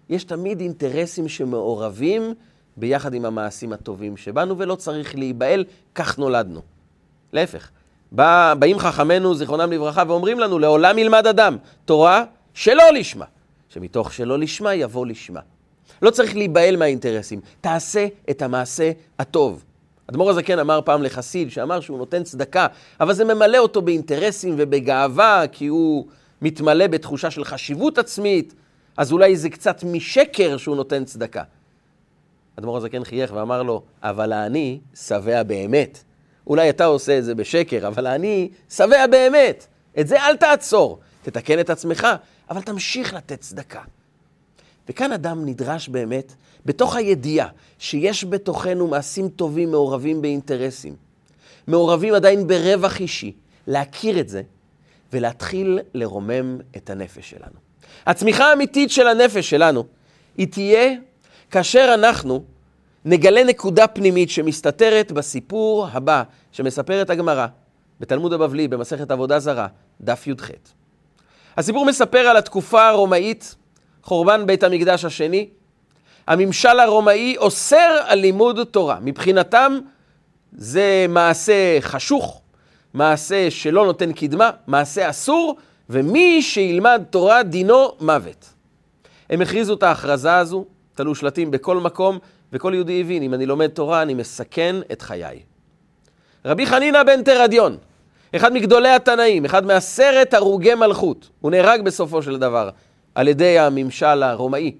[0.09, 2.33] יש תמיד אינטרסים שמעורבים
[2.77, 6.61] ביחד עם המעשים הטובים שבנו, ולא צריך להיבהל, כך נולדנו.
[7.33, 7.69] להפך,
[8.11, 13.25] בא, באים חכמינו, זיכרונם לברכה, ואומרים לנו, לעולם ילמד אדם תורה שלא לשמה,
[13.69, 15.39] שמתוך שלא לשמה יבוא לשמה.
[16.01, 19.63] לא צריך להיבהל מהאינטרסים, תעשה את המעשה הטוב.
[20.07, 22.67] אדמו"ר הזקן אמר פעם לחסיד, שאמר שהוא נותן צדקה,
[22.99, 26.05] אבל זה ממלא אותו באינטרסים ובגאווה, כי הוא
[26.41, 28.53] מתמלא בתחושה של חשיבות עצמית,
[28.97, 31.43] אז אולי זה קצת משקר שהוא נותן צדקה.
[32.59, 36.03] אדמו"ר הזקן חייך ואמר לו, אבל האני שבע באמת.
[36.47, 39.67] אולי אתה עושה את זה בשקר, אבל האני שבע באמת.
[39.99, 40.99] את זה אל תעצור.
[41.21, 42.07] תתקן את עצמך,
[42.49, 43.81] אבל תמשיך לתת צדקה.
[44.89, 46.33] וכאן אדם נדרש באמת,
[46.65, 47.47] בתוך הידיעה
[47.79, 50.95] שיש בתוכנו מעשים טובים מעורבים באינטרסים,
[51.67, 53.31] מעורבים עדיין ברווח אישי,
[53.67, 54.41] להכיר את זה
[55.13, 57.59] ולהתחיל לרומם את הנפש שלנו.
[58.05, 59.83] הצמיחה האמיתית של הנפש שלנו,
[60.37, 60.93] היא תהיה
[61.51, 62.43] כאשר אנחנו
[63.05, 67.47] נגלה נקודה פנימית שמסתתרת בסיפור הבא שמספרת הגמרא
[67.99, 69.67] בתלמוד הבבלי במסכת עבודה זרה,
[70.01, 70.49] דף י"ח.
[71.57, 73.55] הסיפור מספר על התקופה הרומאית,
[74.03, 75.49] חורבן בית המקדש השני.
[76.27, 78.97] הממשל הרומאי אוסר על לימוד תורה.
[79.01, 79.79] מבחינתם
[80.53, 82.41] זה מעשה חשוך,
[82.93, 85.55] מעשה שלא נותן קדמה, מעשה אסור,
[85.89, 88.49] ומי שילמד תורה דינו מוות.
[89.29, 92.19] הם הכריזו את ההכרזה הזו, תלו שלטים בכל מקום,
[92.53, 95.39] וכל יהודי הבין, אם אני לומד תורה, אני מסכן את חיי.
[96.45, 97.77] רבי חנינא בן תרדיון,
[98.35, 102.69] אחד מגדולי התנאים, אחד מעשרת הרוגי מלכות, הוא נהרג בסופו של דבר
[103.15, 104.71] על ידי הממשל הרומאי.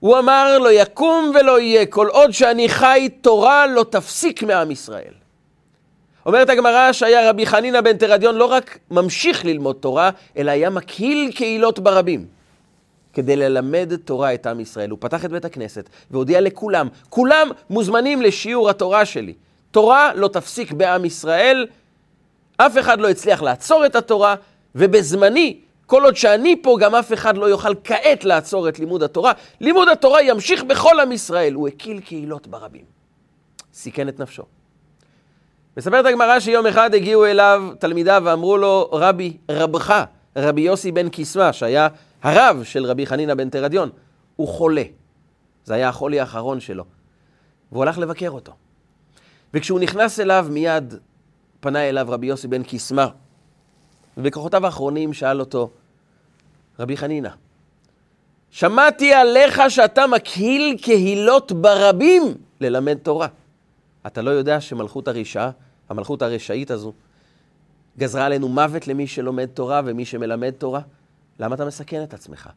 [0.00, 5.12] הוא אמר, לא יקום ולא יהיה, כל עוד שאני חי, תורה לא תפסיק מעם ישראל.
[6.26, 11.32] אומרת הגמרא שהיה רבי חנינא בן תרדיון לא רק ממשיך ללמוד תורה, אלא היה מקהיל
[11.32, 12.26] קהילות ברבים.
[13.14, 14.90] כדי ללמד תורה את עם ישראל.
[14.90, 19.34] הוא פתח את בית הכנסת והודיע לכולם, כולם מוזמנים לשיעור התורה שלי.
[19.70, 21.66] תורה לא תפסיק בעם ישראל,
[22.56, 24.34] אף אחד לא הצליח לעצור את התורה,
[24.74, 29.32] ובזמני, כל עוד שאני פה, גם אף אחד לא יוכל כעת לעצור את לימוד התורה.
[29.60, 31.54] לימוד התורה ימשיך בכל עם ישראל.
[31.54, 32.84] הוא הקיל קהילות ברבים.
[33.74, 34.42] סיכן את נפשו.
[35.76, 40.04] מספרת הגמרא שיום אחד הגיעו אליו תלמידיו ואמרו לו, רבי, רבך,
[40.36, 41.88] רבי יוסי בן קיסמה, שהיה
[42.24, 43.90] הרב של רבי חנינא בן תרדיון,
[44.36, 44.82] הוא חולה.
[45.64, 46.84] זה היה החולי האחרון שלו.
[47.72, 48.52] והוא הלך לבקר אותו.
[49.54, 50.94] וכשהוא נכנס אליו, מיד
[51.60, 53.08] פנה אליו רבי יוסי בן קיסמר.
[54.16, 55.70] ובכוחותיו האחרונים שאל אותו,
[56.78, 57.30] רבי חנינא,
[58.50, 62.22] שמעתי עליך שאתה מקהיל קהילות ברבים
[62.60, 63.28] ללמד תורה.
[64.06, 65.50] אתה לא יודע שמלכות הרשעה,
[65.88, 66.92] המלכות הרשעית הזו,
[67.98, 70.80] גזרה עלינו מוות למי שלומד תורה ומי שמלמד תורה?
[71.38, 72.50] למה אתה מסכן את עצמך?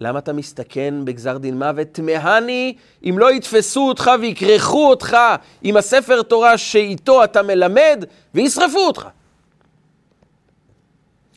[0.00, 1.88] למה אתה מסתכן בגזר דין מוות?
[1.92, 5.16] תמהני אם לא יתפסו אותך ויכרכו אותך
[5.62, 9.08] עם הספר תורה שאיתו אתה מלמד וישרפו אותך.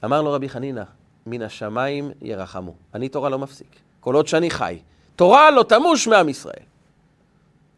[0.06, 0.84] אמר לו רבי חנינא,
[1.26, 2.74] מן השמיים ירחמו.
[2.94, 4.80] אני תורה לא מפסיק, כל עוד שאני חי.
[5.16, 6.64] תורה לא תמוש מעם ישראל.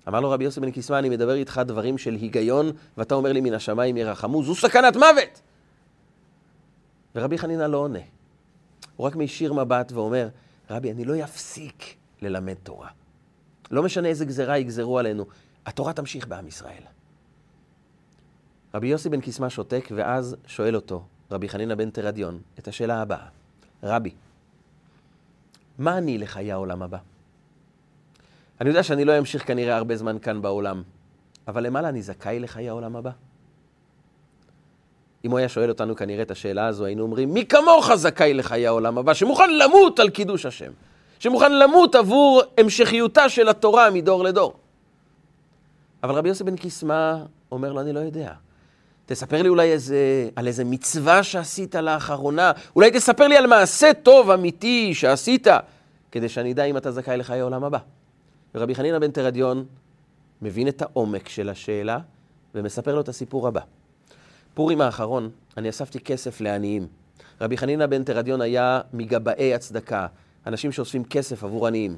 [0.08, 3.42] אמר לו רבי יוסי בן קיסמא, אני מדבר איתך דברים של היגיון, ואתה אומר לי
[3.42, 5.42] מן השמיים ירחמו, זו סכנת מוות!
[7.16, 8.00] ורבי חנינא לא עונה.
[8.96, 10.30] הוא רק מישיר מבט ואומר,
[10.70, 12.90] רבי, אני לא אפסיק ללמד תורה.
[13.72, 15.26] לא משנה איזה גזרה יגזרו עלינו,
[15.66, 16.84] התורה תמשיך בעם ישראל.
[18.74, 23.28] רבי יוסי בן קיסמא שותק, ואז שואל אותו, רבי חנינא בן תרדיון, את השאלה הבאה:
[23.84, 24.12] רבי,
[25.78, 26.98] מה אני לחיי העולם הבא?
[28.62, 30.84] אני יודע שאני לא אמשיך כנראה הרבה זמן כאן בעולם,
[31.48, 33.12] אבל למעלה אני זכאי לחיי העולם הבא?
[35.26, 38.68] אם הוא היה שואל אותנו כנראה את השאלה הזו, היינו אומרים, מי כמוך זכאי לחיי
[38.68, 40.72] העולם הבא, שמוכן למות על קידוש השם,
[41.20, 44.54] שמוכן למות עבור המשכיותה של התורה מדור לדור.
[46.04, 47.16] אבל רבי יוסי בן קיסמא
[47.52, 48.34] אומר לו, אני לא יודע.
[49.06, 54.32] תספר לי אולי איזה, על איזה מצווה שעשית לאחרונה, אולי תספר לי על מעשה טוב
[54.32, 55.48] אמיתי שעשית,
[56.12, 57.78] כדי שאני אדע אם אתה זכאי לחיי העולם הבא.
[58.56, 59.66] ורבי חנינא בן תרדיון
[60.42, 62.00] מבין את העומק של השאלה,
[62.56, 63.62] ומספר לו את הסיפור הבא.
[64.54, 66.88] פורים האחרון, אני אספתי כסף לעניים.
[67.42, 70.08] רבי חנינא בן תרדיון היה מגבאי הצדקה,
[70.48, 71.96] אנשים שאוספים כסף עבור עניים.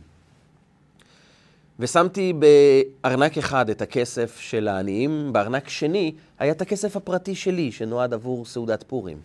[1.79, 8.13] ושמתי בארנק אחד את הכסף של העניים, בארנק שני היה את הכסף הפרטי שלי, שנועד
[8.13, 9.17] עבור סעודת פורים.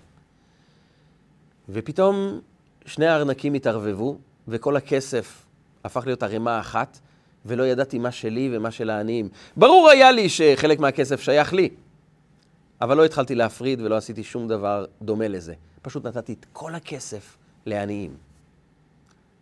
[1.68, 2.40] ופתאום
[2.86, 4.16] שני הארנקים התערבבו,
[4.48, 5.42] וכל הכסף
[5.84, 6.98] הפך להיות ערימה אחת,
[7.46, 9.28] ולא ידעתי מה שלי ומה של העניים.
[9.56, 11.68] ברור היה לי שחלק מהכסף שייך לי,
[12.80, 15.54] אבל לא התחלתי להפריד ולא עשיתי שום דבר דומה לזה.
[15.82, 18.14] פשוט נתתי את כל הכסף לעניים.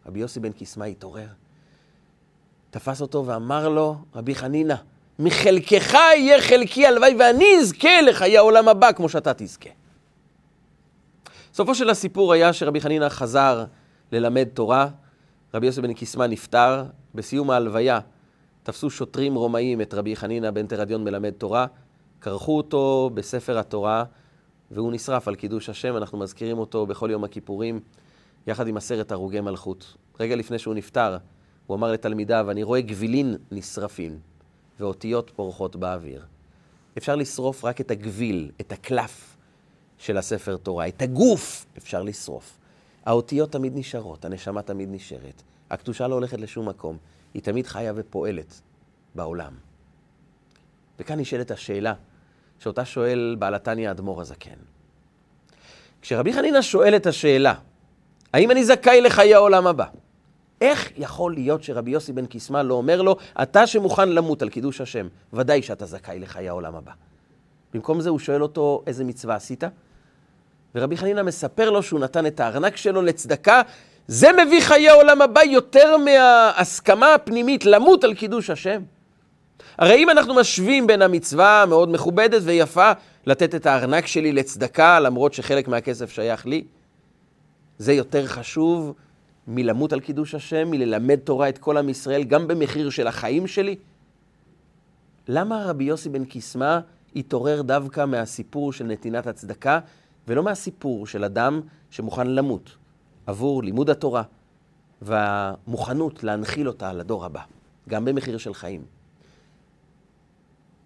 [0.07, 1.29] רבי יוסי בן קיסמא התעורר,
[2.70, 4.74] תפס אותו ואמר לו, רבי חנינא,
[5.18, 9.70] מחלקך יהיה חלקי, הלוואי ואני אזכה לחיי העולם הבא כמו שאתה תזכה.
[11.55, 13.64] סופו של הסיפור היה שרבי חנינא חזר
[14.12, 14.88] ללמד תורה,
[15.55, 18.01] רבי יוסי בן קיסמא נפטר, בסיום ההלוויה
[18.62, 21.66] תפסו שוטרים רומאים את רבי חנינא בן תרדיון מלמד תורה,
[22.20, 24.04] כרכו אותו בספר התורה,
[24.70, 27.81] והוא נשרף על קידוש השם, אנחנו מזכירים אותו בכל יום הכיפורים,
[28.46, 29.96] יחד עם עשרת הרוגי מלכות.
[30.20, 31.16] רגע לפני שהוא נפטר,
[31.66, 34.18] הוא אמר לתלמידיו, אני רואה גבילין נשרפים
[34.81, 36.24] ואותיות פורחות באוויר.
[36.98, 39.37] אפשר לשרוף רק את הגביל, את הקלף
[39.98, 40.88] של הספר תורה.
[40.88, 42.59] את הגוף אפשר לשרוף.
[43.07, 45.42] האותיות תמיד נשארות, הנשמה תמיד נשארת.
[45.70, 46.96] הקדושה לא הולכת לשום מקום,
[47.35, 48.61] היא תמיד חיה ופועלת
[49.14, 49.52] בעולם.
[50.98, 51.94] וכאן נשאלת השאלה
[52.59, 54.51] שאותה שואל בעל התניא האדמו"ר הזקן.
[56.03, 57.55] כשרבי חנינא שואל את השאלה,
[58.33, 59.85] האם אני זכאי לחיי העולם הבא?
[60.61, 64.81] איך יכול להיות שרבי יוסי בן קיסמא לא אומר לו, אתה שמוכן למות על קידוש
[64.81, 66.92] השם, ודאי שאתה זכאי לחיי העולם הבא.
[67.75, 69.64] במקום זה הוא שואל אותו, איזה מצווה עשית?
[70.75, 73.62] ורבי חנינא מספר לו שהוא נתן את הארנק שלו לצדקה,
[74.07, 78.83] זה מביא חיי העולם הבא יותר מההסכמה הפנימית למות על קידוש השם.
[79.79, 82.92] הרי אם אנחנו משווים בין המצווה המאוד מכובדת ויפה
[83.27, 86.64] לתת את הארנק שלי לצדקה, למרות שחלק מהכסף שייך לי,
[87.79, 88.94] זה יותר חשוב
[89.47, 93.77] מלמות על קידוש השם, מללמד תורה את כל עם ישראל, גם במחיר של החיים שלי?
[95.29, 96.79] למה רבי יוסי בן קיסמא
[97.16, 99.81] התעורר דווקא מהסיפור של נתינת הצדקה,
[100.29, 102.77] ולא מהסיפור של אדם שמוכן למות
[103.27, 104.23] עבור לימוד התורה
[105.03, 107.40] והמוכנות להנחיל אותה לדור הבא,
[107.88, 108.98] גם במחיר של חיים?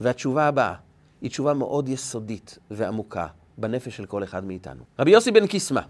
[0.02, 0.74] והתשובה הבאה
[1.20, 3.26] היא תשובה מאוד יסודית ועמוקה
[3.58, 4.82] בנפש של כל אחד מאיתנו.
[4.98, 5.80] רבי יוסי בן קיסמא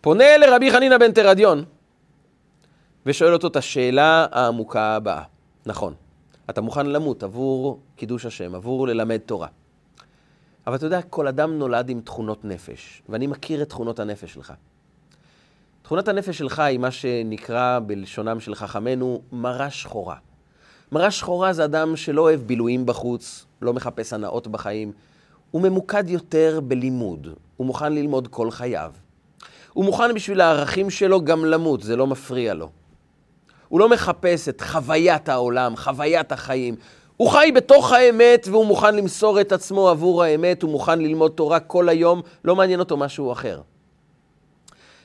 [0.00, 1.64] פונה לרבי חנינא בן תרדיון
[3.06, 5.22] ושואל אותו את השאלה העמוקה הבאה.
[5.66, 5.94] נכון,
[6.50, 9.48] אתה מוכן למות עבור קידוש השם, עבור ללמד תורה.
[10.66, 14.52] אבל אתה יודע, כל אדם נולד עם תכונות נפש, ואני מכיר את תכונות הנפש שלך.
[15.82, 20.16] תכונת הנפש שלך היא מה שנקרא בלשונם של חכמינו מרה שחורה.
[20.92, 24.92] מרה שחורה זה אדם שלא אוהב בילויים בחוץ, לא מחפש הנאות בחיים.
[25.50, 28.92] הוא ממוקד יותר בלימוד, הוא מוכן ללמוד כל חייו.
[29.72, 32.68] הוא מוכן בשביל הערכים שלו גם למות, זה לא מפריע לו.
[33.68, 36.74] הוא לא מחפש את חוויית העולם, חוויית החיים.
[37.16, 41.60] הוא חי בתוך האמת והוא מוכן למסור את עצמו עבור האמת, הוא מוכן ללמוד תורה
[41.60, 43.60] כל היום, לא מעניין אותו משהו אחר.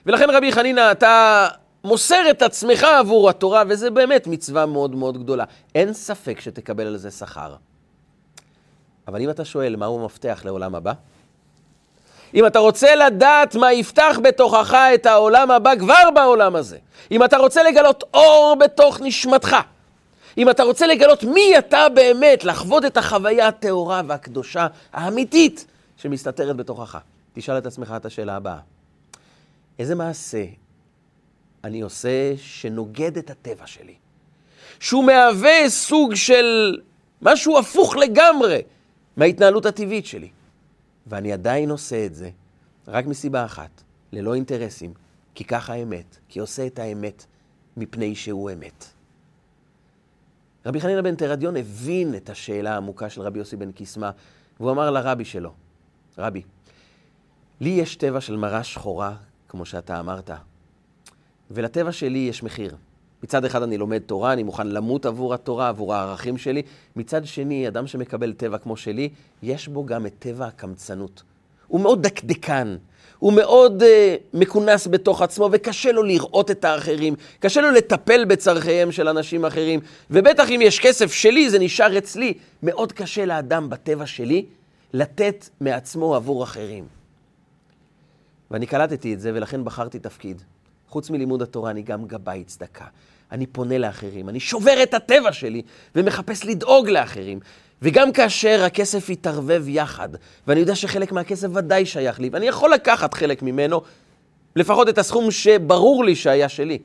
[0.05, 1.47] ולכן רבי חנינא, אתה
[1.85, 5.43] מוסר את עצמך עבור התורה, וזה באמת מצווה מאוד מאוד גדולה.
[5.75, 7.55] אין ספק שתקבל על זה שכר.
[9.07, 10.93] אבל אם אתה שואל מהו המפתח לעולם הבא,
[12.33, 16.77] אם אתה רוצה לדעת מה יפתח בתוכך את העולם הבא כבר בעולם הזה,
[17.11, 19.55] אם אתה רוצה לגלות אור בתוך נשמתך,
[20.37, 25.65] אם אתה רוצה לגלות מי אתה באמת, לחוות את החוויה הטהורה והקדושה האמיתית
[25.97, 26.97] שמסתתרת בתוכך,
[27.33, 28.59] תשאל את עצמך את השאלה הבאה.
[29.79, 30.43] איזה מעשה
[31.65, 33.95] אני עושה שנוגד את הטבע שלי?
[34.79, 36.79] שהוא מהווה סוג של
[37.21, 38.61] משהו הפוך לגמרי
[39.17, 40.29] מההתנהלות הטבעית שלי.
[41.07, 42.29] ואני עדיין עושה את זה
[42.87, 44.93] רק מסיבה אחת, ללא אינטרסים,
[45.35, 47.25] כי ככה האמת, כי עושה את האמת
[47.77, 48.85] מפני שהוא אמת.
[50.65, 54.09] רבי חנינא בן תרדיון הבין את השאלה העמוקה של רבי יוסי בן קיסמא,
[54.59, 55.53] והוא אמר לרבי שלו,
[56.17, 56.41] רבי,
[57.61, 59.15] לי יש טבע של מרה שחורה,
[59.47, 60.31] כמו שאתה אמרת,
[61.51, 62.75] ולטבע שלי יש מחיר.
[63.23, 66.61] מצד אחד אני לומד תורה, אני מוכן למות עבור התורה, עבור הערכים שלי.
[66.95, 69.09] מצד שני, אדם שמקבל טבע כמו שלי,
[69.43, 71.23] יש בו גם את טבע הקמצנות.
[71.67, 72.77] הוא מאוד דקדקן,
[73.19, 73.85] הוא מאוד uh,
[74.33, 79.79] מכונס בתוך עצמו, וקשה לו לראות את האחרים, קשה לו לטפל בצורכיהם של אנשים אחרים,
[80.11, 82.33] ובטח אם יש כסף שלי, זה נשאר אצלי.
[82.63, 84.45] מאוד קשה לאדם בטבע שלי
[84.93, 86.85] לתת מעצמו עבור אחרים.
[88.51, 90.41] ואני קלטתי את זה, ולכן בחרתי תפקיד.
[90.95, 92.85] חוץ מלימוד התורה, אני גם גבאי צדקה.
[93.31, 95.61] אני פונה לאחרים, אני שובר את הטבע שלי
[95.95, 97.39] ומחפש לדאוג לאחרים.
[97.81, 100.09] וגם כאשר הכסף יתערבב יחד,
[100.47, 103.81] ואני יודע שחלק מהכסף ודאי שייך לי, ואני יכול לקחת חלק ממנו,
[104.55, 106.79] לפחות את הסכום שברור לי שהיה שלי.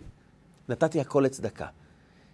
[0.68, 1.66] נתתי הכל לצדקה,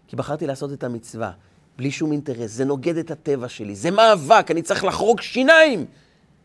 [0.08, 1.30] כי בחרתי לעשות את המצווה,
[1.76, 5.86] בלי שום אינטרס, זה נוגד את הטבע שלי, זה מאבק, אני צריך לחרוג שיניים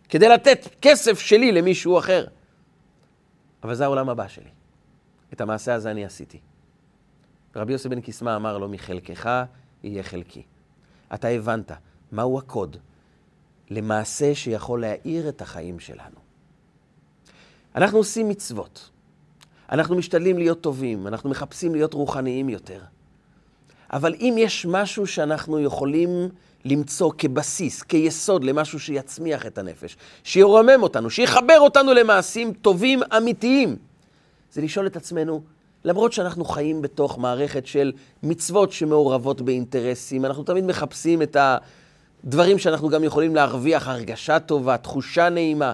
[0.09, 2.25] כדי לתת כסף שלי למישהו אחר.
[3.63, 4.60] אבל זה העולם הבא שלי.
[5.33, 6.39] את המעשה הזה אני עשיתי.
[7.55, 9.43] רבי יוסי בן קיסמא אמר לו, מחלקך
[9.83, 10.43] יהיה חלקי.
[11.13, 11.71] אתה הבנת
[12.11, 12.77] מהו הקוד
[13.69, 16.15] למעשה שיכול להאיר את החיים שלנו.
[17.75, 18.89] אנחנו עושים מצוות.
[19.71, 22.81] אנחנו משתדלים להיות טובים, אנחנו מחפשים להיות רוחניים יותר.
[23.93, 26.09] אבל אם יש משהו שאנחנו יכולים
[26.65, 33.75] למצוא כבסיס, כיסוד למשהו שיצמיח את הנפש, שירומם אותנו, שיחבר אותנו למעשים טובים אמיתיים,
[34.51, 35.41] זה לשאול את עצמנו,
[35.83, 37.91] למרות שאנחנו חיים בתוך מערכת של
[38.23, 41.37] מצוות שמעורבות באינטרסים, אנחנו תמיד מחפשים את
[42.23, 45.71] הדברים שאנחנו גם יכולים להרוויח, הרגשה טובה, תחושה נעימה.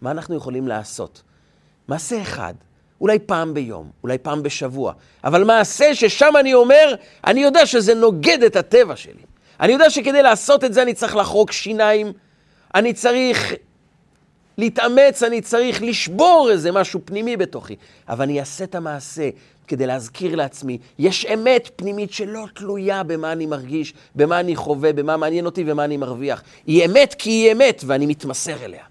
[0.00, 1.22] מה אנחנו יכולים לעשות?
[1.88, 2.54] מעשה אחד,
[3.00, 4.92] אולי פעם ביום, אולי פעם בשבוע,
[5.24, 6.94] אבל מעשה ששם אני אומר,
[7.26, 9.22] אני יודע שזה נוגד את הטבע שלי.
[9.60, 12.12] אני יודע שכדי לעשות את זה אני צריך לחרוק שיניים,
[12.74, 13.54] אני צריך
[14.58, 17.76] להתאמץ, אני צריך לשבור איזה משהו פנימי בתוכי,
[18.08, 19.30] אבל אני אעשה את המעשה
[19.66, 25.16] כדי להזכיר לעצמי, יש אמת פנימית שלא תלויה במה אני מרגיש, במה אני חווה, במה
[25.16, 26.42] מעניין אותי ומה אני מרוויח.
[26.66, 28.84] היא אמת כי היא אמת, ואני מתמסר אליה.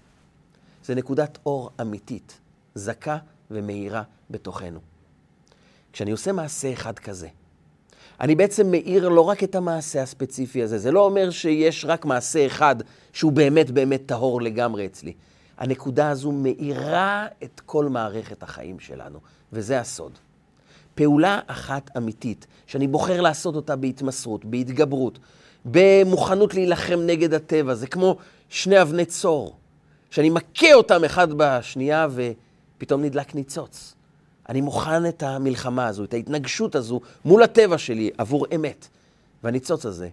[0.84, 2.38] זה נקודת אור אמיתית,
[2.74, 3.16] זכה
[3.50, 4.80] ומאירה בתוכנו.
[5.92, 7.28] כשאני עושה מעשה אחד כזה,
[8.20, 10.78] אני בעצם מאיר לא רק את המעשה הספציפי הזה.
[10.78, 12.76] זה לא אומר שיש רק מעשה אחד
[13.12, 15.12] שהוא באמת באמת טהור לגמרי אצלי.
[15.58, 19.18] הנקודה הזו מאירה את כל מערכת החיים שלנו,
[19.52, 20.12] וזה הסוד.
[20.94, 25.18] פעולה אחת אמיתית, שאני בוחר לעשות אותה בהתמסרות, בהתגברות,
[25.64, 28.16] במוכנות להילחם נגד הטבע, זה כמו
[28.48, 29.56] שני אבני צור,
[30.10, 33.94] שאני מכה אותם אחד בשנייה ופתאום נדלק ניצוץ.
[34.48, 38.88] אני מוכן את המלחמה הזו, את ההתנגשות הזו מול הטבע שלי עבור אמת.
[39.44, 40.08] והניצוץ הזה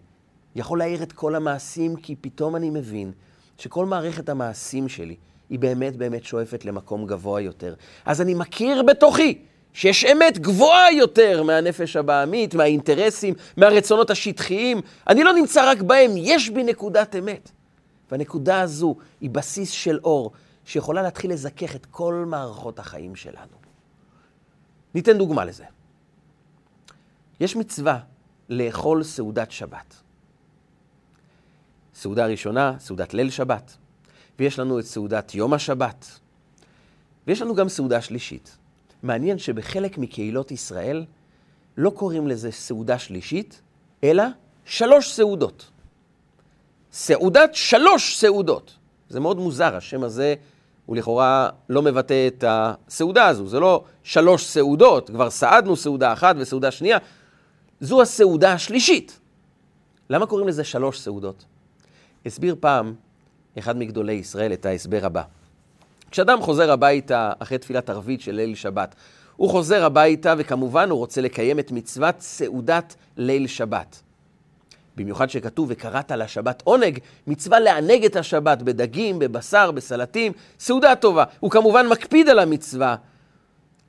[0.56, 3.12] יכול להעיר את כל המעשים, כי פתאום אני מבין
[3.58, 5.16] שכל מערכת המעשים שלי
[5.54, 7.74] היא באמת באמת שואפת למקום גבוה יותר.
[8.06, 9.42] אז אני מכיר בתוכי
[9.74, 14.82] שיש אמת גבוהה יותר מהנפש הבעמית, מהאינטרסים, מהרצונות השטחיים.
[15.08, 17.52] אני לא נמצא רק בהם, יש בי נקודת אמת.
[18.12, 20.32] והנקודה הזו היא בסיס של אור,
[20.66, 23.58] שיכולה להתחיל לזכך את כל מערכות החיים שלנו.
[24.96, 25.66] ניתן דוגמה לזה.
[27.40, 28.00] יש מצווה
[28.50, 29.96] לאכול סעודת שבת.
[31.96, 33.78] סעודה ראשונה, סעודת ליל שבת,
[34.40, 36.20] ויש לנו את סעודת יום השבת,
[37.28, 38.58] ויש לנו גם סעודה שלישית.
[39.04, 41.06] מעניין שבחלק מקהילות ישראל
[41.78, 43.62] לא קוראים לזה סעודה שלישית,
[44.04, 44.24] אלא
[44.66, 45.70] שלוש סעודות.
[46.92, 48.76] סעודת שלוש סעודות.
[49.10, 50.36] זה מאוד מוזר, השם הזה
[50.86, 53.48] הוא לכאורה לא מבטא את הסעודה הזו.
[53.48, 56.98] זה לא שלוש סעודות, כבר סעדנו סעודה אחת וסעודה שנייה.
[57.82, 59.20] זו הסעודה השלישית.
[60.10, 61.46] למה קוראים לזה שלוש סעודות?
[62.26, 62.96] הסביר פעם
[63.60, 65.24] אחד מגדולי ישראל את ההסבר הבא.
[66.12, 68.96] כשאדם חוזר הביתה אחרי תפילת ערבית של ליל שבת,
[69.36, 74.02] הוא חוזר הביתה וכמובן הוא רוצה לקיים את מצוות סעודת ליל שבת.
[74.96, 81.24] במיוחד שכתוב וקראת לשבת עונג, מצווה לענג את השבת בדגים, בבשר, בסלטים, סעודה טובה.
[81.40, 82.96] הוא כמובן מקפיד על המצווה,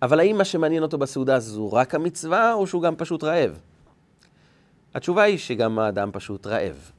[0.03, 3.59] אבל האם מה שמעניין אותו בסעודה זו רק המצווה, או שהוא גם פשוט רעב?
[4.95, 6.91] התשובה היא שגם האדם פשוט רעב.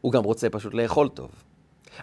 [0.00, 1.30] הוא גם רוצה פשוט לאכול טוב.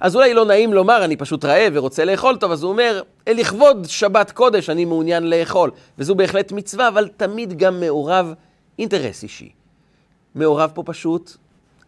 [0.02, 3.86] אז אולי לא נעים לומר, אני פשוט רעב ורוצה לאכול טוב, אז הוא אומר, לכבוד
[3.88, 5.72] שבת קודש אני מעוניין לאכול.
[5.98, 8.34] וזו בהחלט מצווה, אבל תמיד גם מעורב
[8.80, 9.52] אינטרס אישי.
[10.36, 11.38] מעורב פה פשוט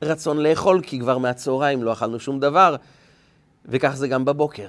[0.02, 2.76] רצון לאכול, כי כבר מהצהריים לא אכלנו שום דבר,
[3.66, 4.68] וכך זה גם בבוקר.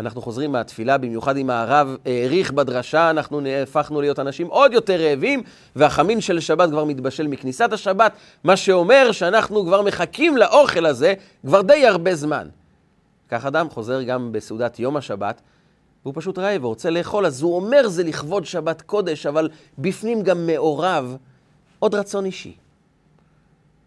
[0.00, 5.42] אנחנו חוזרים מהתפילה, במיוחד אם הרב העריך בדרשה, אנחנו נהפכנו להיות אנשים עוד יותר רעבים,
[5.76, 8.12] והחמין של שבת כבר מתבשל מכניסת השבת,
[8.44, 11.14] מה שאומר שאנחנו כבר מחכים לאוכל הזה
[11.46, 12.48] כבר די הרבה זמן.
[13.30, 15.40] כך אדם חוזר גם בסעודת יום השבת,
[16.02, 19.48] והוא פשוט רעב ורוצה לאכול, אז הוא אומר זה לכבוד שבת קודש, אבל
[19.78, 21.16] בפנים גם מעורב
[21.78, 22.56] עוד רצון אישי.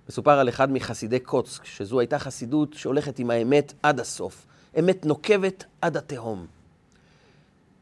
[0.09, 4.45] מסופר על אחד מחסידי קוצק, שזו הייתה חסידות שהולכת עם האמת עד הסוף.
[4.80, 6.45] אמת נוקבת עד התהום.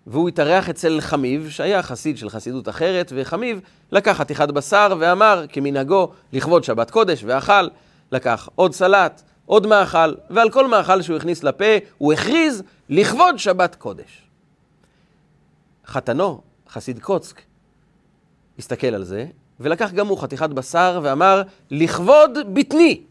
[0.08, 6.12] והוא התארח אצל חמיב, שהיה חסיד של חסידות אחרת, וחמיב לקח חתיכת בשר ואמר, כמנהגו,
[6.34, 7.68] לכבוד שבת קודש, ואכל,
[8.12, 11.66] לקח עוד סלט, עוד מאכל, ועל כל מאכל שהוא הכניס לפה,
[11.98, 14.22] הוא הכריז, לכבוד שבת קודש.
[15.88, 17.42] חתנו, חסיד קוצק,
[18.60, 19.26] הסתכל על זה,
[19.60, 21.42] ולקח גם הוא חתיכת בשר ואמר,
[21.72, 23.02] לכבוד בטני.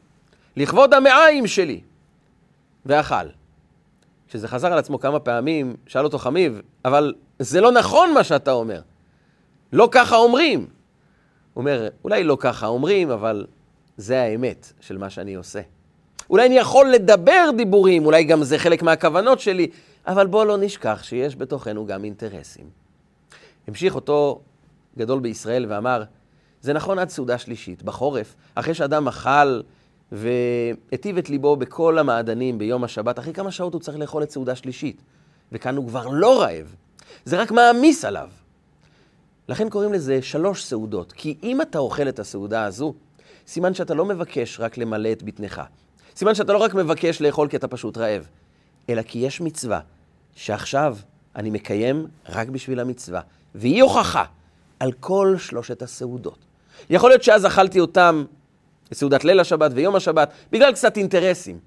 [0.56, 1.80] לכבוד המעיים שלי.
[2.86, 3.41] ואכל.
[4.32, 8.52] כשזה חזר על עצמו כמה פעמים, שאל אותו חמיב, אבל זה לא נכון מה שאתה
[8.52, 8.80] אומר.
[9.72, 10.58] לא ככה אומרים.
[10.60, 10.66] הוא
[11.60, 13.46] אומר, אולי לא ככה אומרים, אבל
[13.96, 15.60] זה האמת של מה שאני עושה.
[16.30, 19.66] אולי אני יכול לדבר דיבורים, אולי גם זה חלק מהכוונות שלי,
[20.06, 22.66] אבל בוא לא נשכח שיש בתוכנו גם אינטרסים.
[23.68, 24.40] המשיך אותו
[24.98, 26.02] גדול בישראל ואמר,
[26.60, 27.82] זה נכון עד סעודה שלישית.
[27.82, 29.60] בחורף, אחרי שאדם אכל
[30.12, 34.56] והטיב את ליבו בכל המעדנים ביום השבת, אחרי כמה שעות הוא צריך לאכול את סעודה
[34.56, 35.02] שלישית.
[35.52, 36.74] וכאן הוא כבר לא רעב.
[37.24, 38.28] זה רק מעמיס עליו.
[39.48, 41.12] לכן קוראים לזה שלוש סעודות.
[41.12, 42.94] כי אם אתה אוכל את הסעודה הזו,
[43.46, 45.62] סימן שאתה לא מבקש רק למלא את בטנך.
[46.16, 48.26] סימן שאתה לא רק מבקש לאכול כי אתה פשוט רעב,
[48.88, 49.80] אלא כי יש מצווה
[50.34, 50.96] שעכשיו
[51.36, 53.20] אני מקיים רק בשביל המצווה,
[53.54, 54.24] והיא הוכחה
[54.80, 56.38] על כל שלושת הסעודות.
[56.90, 58.24] יכול להיות שאז אכלתי אותם
[58.92, 61.58] בסעודת ליל השבת ויום השבת, בגלל קצת אינטרסים.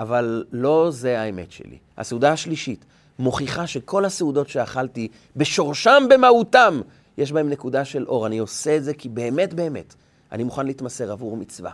[0.00, 1.78] אבל לא זה האמת שלי.
[1.96, 2.84] הסעודה השלישית
[3.18, 6.80] מוכיחה שכל הסעודות שאכלתי, בשורשם, במהותם,
[7.18, 8.26] יש בהם נקודה של אור.
[8.26, 9.94] אני עושה את זה כי באמת באמת
[10.32, 11.72] אני מוכן להתמסר עבור מצווה.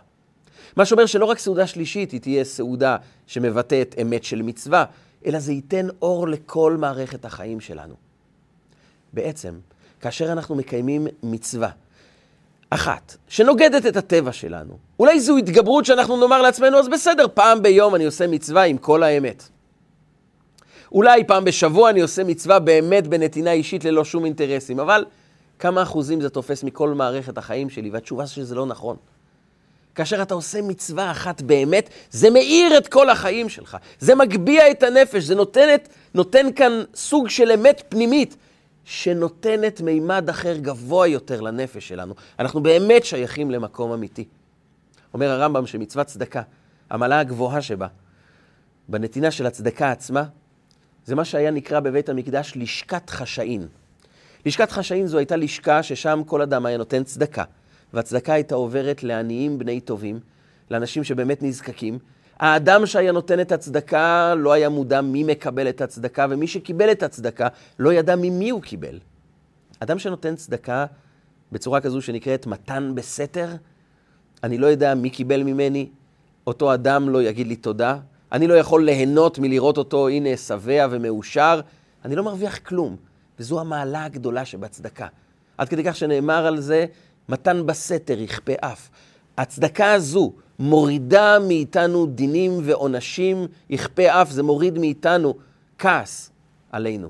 [0.77, 4.85] מה שאומר שלא רק סעודה שלישית היא תהיה סעודה שמבטאת אמת של מצווה,
[5.27, 7.95] אלא זה ייתן אור לכל מערכת החיים שלנו.
[9.13, 9.59] בעצם,
[10.01, 11.71] כאשר אנחנו מקיימים מצווה
[12.71, 17.95] אחת, שנוגדת את הטבע שלנו, אולי זו התגברות שאנחנו נאמר לעצמנו, אז בסדר, פעם ביום
[17.95, 19.49] אני עושה מצווה עם כל האמת.
[20.93, 25.05] אולי פעם בשבוע אני עושה מצווה באמת בנתינה אישית ללא שום אינטרסים, אבל
[25.59, 27.91] כמה אחוזים זה תופס מכל מערכת החיים שלי?
[27.91, 28.97] והתשובה שזה לא נכון.
[29.95, 33.77] כאשר אתה עושה מצווה אחת באמת, זה מאיר את כל החיים שלך.
[33.99, 38.37] זה מגביה את הנפש, זה נותנת, נותן כאן סוג של אמת פנימית,
[38.91, 42.15] שנותנת מימד אחר גבוה יותר לנפש שלנו.
[42.39, 44.25] אנחנו באמת שייכים למקום אמיתי.
[45.15, 46.43] אומר הרמב"ם שמצוות צדקה,
[46.91, 47.87] המעלה הגבוהה שבה,
[48.89, 50.25] בנתינה של הצדקה עצמה,
[51.05, 53.67] זה מה שהיה נקרא בבית המקדש לשכת חשאין.
[54.47, 57.45] לשכת חשאין זו הייתה לשכה ששם כל אדם היה נותן צדקה.
[57.93, 60.21] והצדקה הייתה עוברת לעניים בני טובים,
[60.71, 61.99] לאנשים שבאמת נזקקים.
[62.41, 67.03] האדם שהיה נותן את הצדקה לא היה מודע מי מקבל את הצדקה, ומי שקיבל את
[67.03, 68.99] הצדקה לא ידע ממי הוא קיבל.
[69.81, 70.87] אדם שנותן צדקה
[71.53, 73.49] בצורה כזו שנקראת מתן בסתר,
[74.43, 75.89] אני לא יודע מי קיבל ממני,
[76.47, 77.97] אותו אדם לא יגיד לי תודה,
[78.33, 81.61] אני לא יכול ליהנות מלראות אותו, הנה, שבע ומאושר,
[82.05, 82.97] אני לא מרוויח כלום.
[83.39, 85.07] וזו המעלה הגדולה שבצדקה.
[85.59, 86.87] עד כדי כך שנאמר על זה,
[87.29, 88.89] מתן בסתר יכפה אף.
[89.39, 95.35] הצדקה הזו מורידה מאיתנו דינים ועונשים, יכפה אף, זה מוריד מאיתנו
[95.79, 96.31] כעס
[96.73, 97.09] עלינו.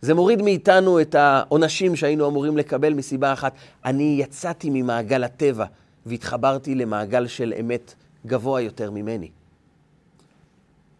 [0.00, 3.54] זה מוריד מאיתנו את העונשים שהיינו אמורים לקבל מסיבה אחת.
[3.84, 5.64] אני יצאתי ממעגל הטבע
[6.06, 7.94] והתחברתי למעגל של אמת
[8.26, 9.30] גבוה יותר ממני.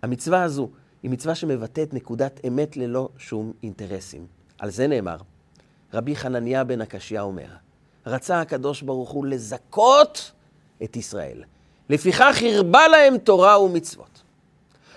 [0.02, 0.68] המצווה הזו
[1.02, 4.26] היא מצווה שמבטאת נקודת אמת ללא שום אינטרסים.
[4.58, 5.16] על זה נאמר,
[5.94, 7.48] רבי חנניה בן הקשיא אומר,
[8.06, 10.32] רצה הקדוש ברוך הוא לזכות
[10.84, 11.42] את ישראל.
[11.90, 14.22] לפיכך הרבה להם תורה ומצוות.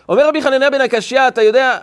[0.10, 1.80] אומר רבי חנניה בן הקשיא, אתה יודע,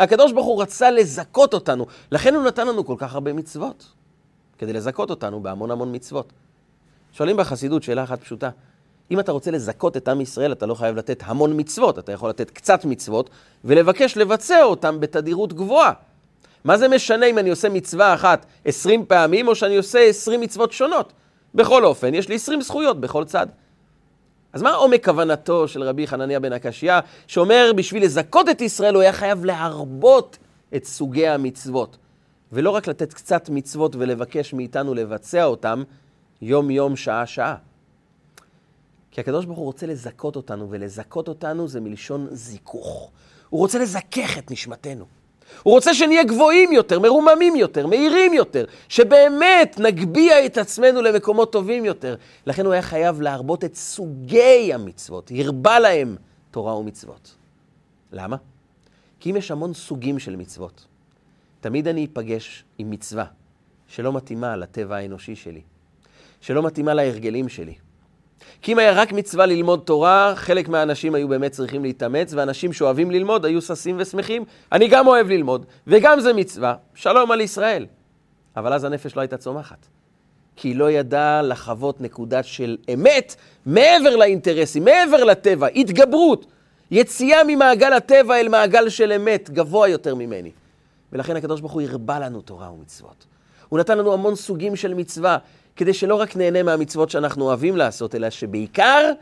[0.00, 3.92] הקדוש ברוך הוא רצה לזכות אותנו, לכן הוא נתן לנו כל כך הרבה מצוות,
[4.58, 6.32] כדי לזכות אותנו בהמון המון מצוות.
[7.12, 8.50] שואלים בחסידות שאלה אחת פשוטה,
[9.10, 12.30] אם אתה רוצה לזכות את עם ישראל, אתה לא חייב לתת המון מצוות, אתה יכול
[12.30, 13.30] לתת קצת מצוות
[13.64, 15.92] ולבקש לבצע אותם בתדירות גבוהה.
[16.64, 20.72] מה זה משנה אם אני עושה מצווה אחת 20 פעמים, או שאני עושה 20 מצוות
[20.72, 21.12] שונות?
[21.54, 23.46] בכל אופן, יש לי 20 זכויות בכל צד.
[24.52, 26.92] אז מה עומק כוונתו של רבי חנניה בן הקשיא,
[27.26, 30.38] שאומר בשביל לזכות את ישראל הוא היה חייב להרבות
[30.76, 31.96] את סוגי המצוות,
[32.52, 35.82] ולא רק לתת קצת מצוות ולבקש מאיתנו לבצע אותם
[36.42, 37.56] יום-יום, שעה-שעה.
[39.10, 43.10] כי הקדוש ברוך הוא רוצה לזכות אותנו, ולזכות אותנו זה מלשון זיכוך.
[43.48, 45.04] הוא רוצה לזכך את נשמתנו.
[45.62, 51.84] הוא רוצה שנהיה גבוהים יותר, מרוממים יותר, מהירים יותר, שבאמת נגביה את עצמנו למקומות טובים
[51.84, 52.16] יותר.
[52.46, 56.16] לכן הוא היה חייב להרבות את סוגי המצוות, הרבה להם
[56.50, 57.34] תורה ומצוות.
[58.12, 58.36] למה?
[59.20, 60.86] כי אם יש המון סוגים של מצוות,
[61.60, 63.24] תמיד אני אפגש עם מצווה
[63.88, 65.60] שלא מתאימה לטבע האנושי שלי,
[66.40, 67.74] שלא מתאימה להרגלים שלי.
[68.64, 73.10] כי אם היה רק מצווה ללמוד תורה, חלק מהאנשים היו באמת צריכים להתאמץ, ואנשים שאוהבים
[73.10, 74.44] ללמוד היו ששים ושמחים.
[74.72, 77.86] אני גם אוהב ללמוד, וגם זה מצווה, שלום על ישראל.
[78.56, 79.86] אבל אז הנפש לא הייתה צומחת.
[80.56, 83.34] כי היא לא ידעה לחוות נקודה של אמת
[83.66, 86.46] מעבר לאינטרסים, מעבר לטבע, התגברות,
[86.90, 90.50] יציאה ממעגל הטבע אל מעגל של אמת, גבוה יותר ממני.
[91.12, 93.26] ולכן הקדוש ברוך הוא הרבה לנו תורה ומצוות.
[93.68, 95.38] הוא נתן לנו המון סוגים של מצווה.
[95.76, 99.12] כדי שלא רק נהנה מהמצוות שאנחנו אוהבים לעשות, אלא שבעיקר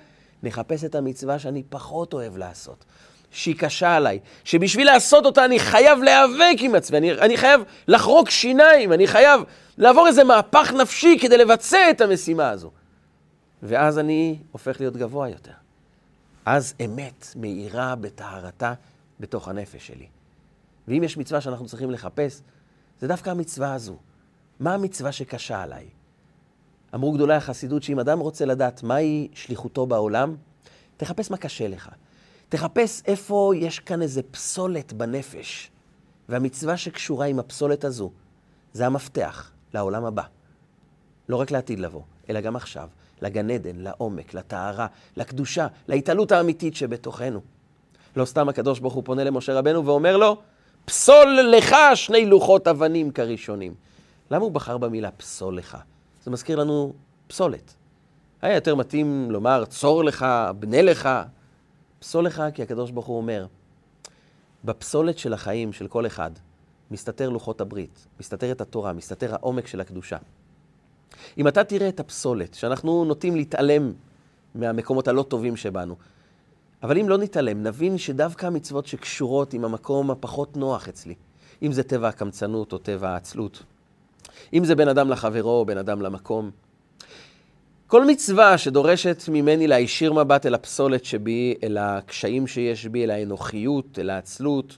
[0.43, 2.85] נחפש את המצווה שאני פחות אוהב לעשות,
[3.31, 8.31] שהיא קשה עליי, שבשביל לעשות אותה אני חייב להיאבק עם עצמי, אני, אני חייב לחרוק
[8.31, 9.41] שיניים, אני חייב
[9.79, 12.71] לעבור איזה מהפך נפשי כדי לבצע את המשימה הזו.
[13.63, 15.53] ואז אני הופך להיות גבוה יותר.
[16.45, 18.75] אז אמת מאירה בטהרתה
[19.21, 20.07] בתוך הנפש שלי.
[20.89, 22.41] ואם יש מצווה שאנחנו צריכים לחפש,
[23.01, 23.97] זה דווקא המצווה הזו.
[24.61, 25.85] מה המצווה שקשה עליי?
[26.95, 30.37] אמרו גדולי החסידות שאם אדם רוצה לדעת מהי שליחותו בעולם,
[30.97, 31.89] תחפש מה קשה לך.
[32.49, 35.71] תחפש איפה יש כאן איזה פסולת בנפש.
[36.29, 38.11] והמצווה שקשורה עם הפסולת הזו,
[38.73, 40.23] זה המפתח לעולם הבא.
[41.29, 42.89] לא רק לעתיד לבוא, אלא גם עכשיו.
[43.23, 44.87] לגן עדן, לעומק, לטהרה,
[45.17, 47.41] לקדושה, להתעלות האמיתית שבתוכנו.
[48.17, 50.37] לא סתם הקדוש ברוך הוא פונה למשה רבנו ואומר לו,
[50.85, 53.75] פסול לך שני לוחות אבנים כראשונים.
[54.31, 55.79] למה הוא בחר במילה פסול לך?
[56.23, 56.93] זה מזכיר לנו
[57.27, 57.75] פסולת.
[58.43, 60.27] היה יותר מתאים לומר צור לך,
[60.59, 61.09] בנה לך.
[61.99, 63.47] פסול לך כי הקדוש ברוך הוא אומר,
[64.65, 66.31] בפסולת של החיים של כל אחד
[66.91, 70.17] מסתתר לוחות הברית, מסתתרת התורה, מסתתר העומק של הקדושה.
[71.39, 73.93] אם אתה תראה את הפסולת, שאנחנו נוטים להתעלם
[74.55, 75.97] מהמקומות הלא טובים שבנו,
[76.83, 81.15] אבל אם לא נתעלם, נבין שדווקא המצוות שקשורות עם המקום הפחות נוח אצלי,
[81.63, 83.63] אם זה טבע הקמצנות או טבע העצלות,
[84.53, 86.51] אם זה בין אדם לחברו או בין אדם למקום,
[87.87, 93.99] כל מצווה שדורשת ממני להישיר מבט אל הפסולת שבי, אל הקשיים שיש בי, אל האנוכיות,
[93.99, 94.77] אל העצלות,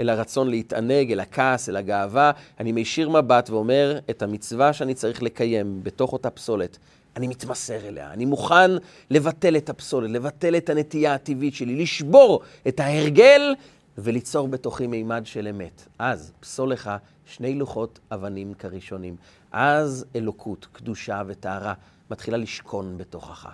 [0.00, 2.30] אל הרצון להתענג, אל הכעס, אל הגאווה,
[2.60, 6.78] אני מישיר מבט ואומר את המצווה שאני צריך לקיים בתוך אותה פסולת.
[7.16, 8.70] אני מתמסר אליה, אני מוכן
[9.10, 13.54] לבטל את הפסולת, לבטל את הנטייה הטבעית שלי, לשבור את ההרגל
[13.98, 15.88] וליצור בתוכי מימד של אמת.
[15.98, 16.90] אז פסול לך
[17.26, 19.16] שני לוחות אבנים כראשונים.
[19.52, 21.74] אז אלוקות, קדושה וטהרה
[22.10, 23.48] מתחילה לשכון בתוכך.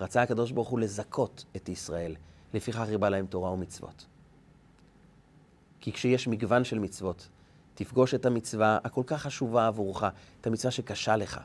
[0.00, 2.14] רצה הקדוש ברוך הוא לזכות את ישראל,
[2.54, 4.06] לפיכך ריבה להם תורה ומצוות.
[5.80, 7.28] כי כשיש מגוון של מצוות,
[7.74, 10.04] תפגוש את המצווה הכל כך חשובה עבורך,
[10.40, 11.40] את המצווה שקשה לך.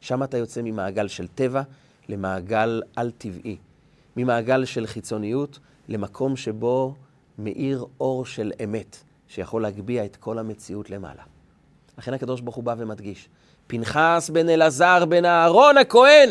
[0.00, 1.62] שם אתה יוצא ממעגל של טבע
[2.08, 3.56] למעגל על-טבעי,
[4.16, 5.58] ממעגל של חיצוניות
[5.88, 6.94] למקום שבו
[7.38, 9.02] מאיר אור של אמת,
[9.34, 11.22] שיכול להגביה את כל המציאות למעלה.
[11.98, 13.28] לכן הקדוש ברוך הוא בא ומדגיש,
[13.66, 16.28] פנחס בן אלעזר בן אהרון הכהן,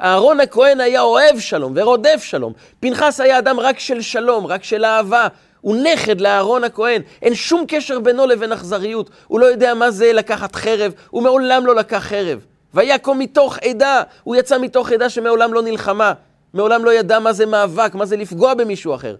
[0.00, 2.52] אהרון הכהן היה אוהב שלום ורודף שלום.
[2.80, 5.28] פנחס היה אדם רק של שלום, רק של אהבה,
[5.60, 9.10] הוא נכד לאהרון הכהן, אין שום קשר בינו לבין אכזריות.
[9.26, 12.44] הוא לא יודע מה זה לקחת חרב, הוא מעולם לא לקח חרב.
[12.74, 16.12] ויקום מתוך עדה, הוא יצא מתוך עדה שמעולם לא נלחמה,
[16.54, 19.16] מעולם לא ידע מה זה מאבק, מה זה לפגוע במישהו אחר.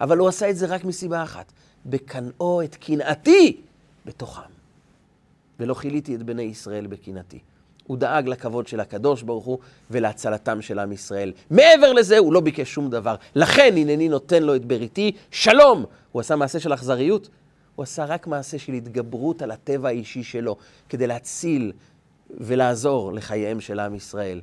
[0.00, 1.52] אבל הוא עשה את זה רק מסיבה אחת,
[1.86, 3.60] בקנאו את קנאתי
[4.06, 4.50] בתוכם.
[5.60, 7.38] ולא כיליתי את בני ישראל בקנאתי.
[7.86, 9.58] הוא דאג לכבוד של הקדוש ברוך הוא
[9.90, 11.32] ולהצלתם של עם ישראל.
[11.50, 13.14] מעבר לזה, הוא לא ביקש שום דבר.
[13.34, 15.84] לכן הנני נותן לו את בריתי, שלום!
[16.12, 17.28] הוא עשה מעשה של אכזריות?
[17.76, 20.56] הוא עשה רק מעשה של התגברות על הטבע האישי שלו,
[20.88, 21.72] כדי להציל
[22.30, 24.40] ולעזור לחייהם של עם ישראל.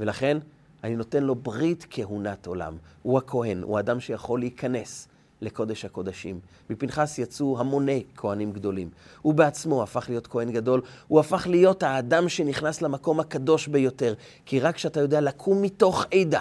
[0.00, 0.38] ולכן,
[0.84, 2.76] אני נותן לו ברית כהונת עולם.
[3.02, 5.08] הוא הכהן, הוא אדם שיכול להיכנס
[5.40, 6.40] לקודש הקודשים.
[6.70, 8.90] מפנחס יצאו המוני כהנים גדולים.
[9.22, 14.14] הוא בעצמו הפך להיות כהן גדול, הוא הפך להיות האדם שנכנס למקום הקדוש ביותר.
[14.46, 16.40] כי רק כשאתה יודע לקום מתוך עדה,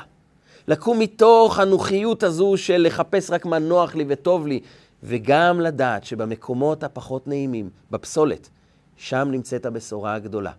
[0.67, 4.59] לקום מתוך הנוחיות הזו של לחפש רק מה נוח לי וטוב לי,
[5.03, 8.49] וגם לדעת שבמקומות הפחות נעימים, בפסולת,
[8.97, 10.51] שם נמצאת הבשורה הגדולה.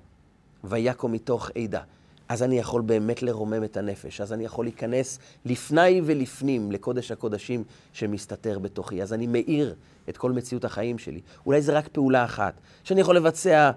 [0.65, 1.81] ויקום מתוך עדה.
[2.29, 7.65] אז אני יכול באמת לרומם את הנפש, אז אני יכול להיכנס לפני ולפנים לקודש הקודשים
[7.93, 9.03] שמסתתר בתוכי.
[9.03, 9.75] אז אני מאיר
[10.09, 11.21] את כל מציאות החיים שלי.
[11.47, 13.71] אולי זה רק פעולה אחת, שאני יכול לבצע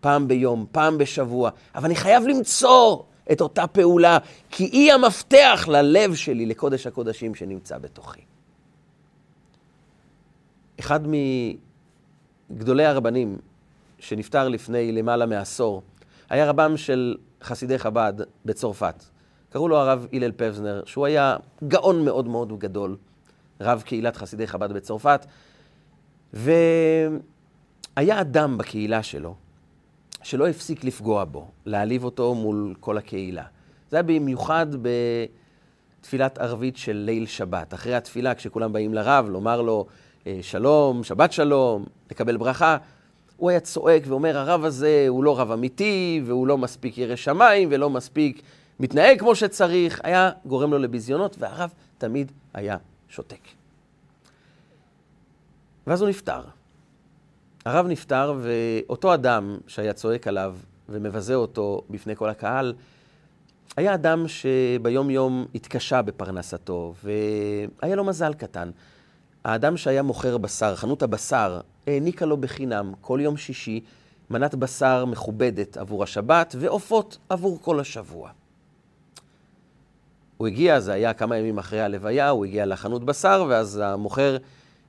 [0.00, 3.02] פעם ביום, פעם בשבוע, אבל אני חייב למצוא
[3.32, 4.18] את אותה פעולה,
[4.50, 8.20] כי היא המפתח ללב שלי, לקודש הקודשים שנמצא בתוכי.
[10.80, 11.00] אחד
[12.50, 13.38] מגדולי הרבנים,
[13.98, 15.82] שנפטר לפני למעלה מעשור,
[16.30, 17.16] היה רבם של
[17.46, 18.12] חסידי חב"ד
[18.44, 19.04] בצרפת.
[19.50, 21.36] קראו לו הרב הלל פבזנר, שהוא היה
[21.68, 22.96] גאון מאוד מאוד גדול,
[23.60, 25.26] רב קהילת חסידי חב"ד בצרפת,
[26.32, 26.60] והיה
[28.20, 29.34] אדם בקהילה שלו
[30.22, 33.44] שלא הפסיק לפגוע בו, להעליב אותו מול כל הקהילה.
[33.90, 34.66] זה היה במיוחד
[36.00, 37.74] בתפילת ערבית של ליל שבת.
[37.74, 39.86] אחרי התפילה, כשכולם באים לרב, לומר לו
[40.26, 42.76] אה, שלום, שבת שלום, לקבל ברכה,
[43.36, 47.68] הוא היה צועק ואומר, הרב הזה הוא לא רב אמיתי, והוא לא מספיק ירא שמיים,
[47.72, 48.42] ולא מספיק
[48.80, 52.76] מתנהג כמו שצריך, היה גורם לו לביזיונות, והרב תמיד היה
[53.08, 53.40] שותק.
[55.86, 56.40] ואז הוא נפטר.
[57.64, 60.56] הרב נפטר, ואותו אדם שהיה צועק עליו
[60.88, 62.74] ומבזה אותו בפני כל הקהל,
[63.76, 68.70] היה אדם שביום יום התקשה בפרנסתו, והיה לו מזל קטן.
[69.44, 73.80] האדם שהיה מוכר בשר, חנות הבשר, העניקה לו בחינם כל יום שישי
[74.30, 78.30] מנת בשר מכובדת עבור השבת ועופות עבור כל השבוע.
[80.36, 84.36] הוא הגיע, זה היה כמה ימים אחרי הלוויה, הוא הגיע לחנות בשר, ואז המוכר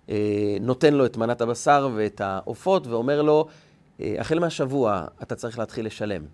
[0.10, 3.48] אה, נותן לו את מנת הבשר ואת העופות, ואומר לו,
[4.02, 6.22] אה, החל מהשבוע אתה צריך להתחיל לשלם.
[6.22, 6.28] הוא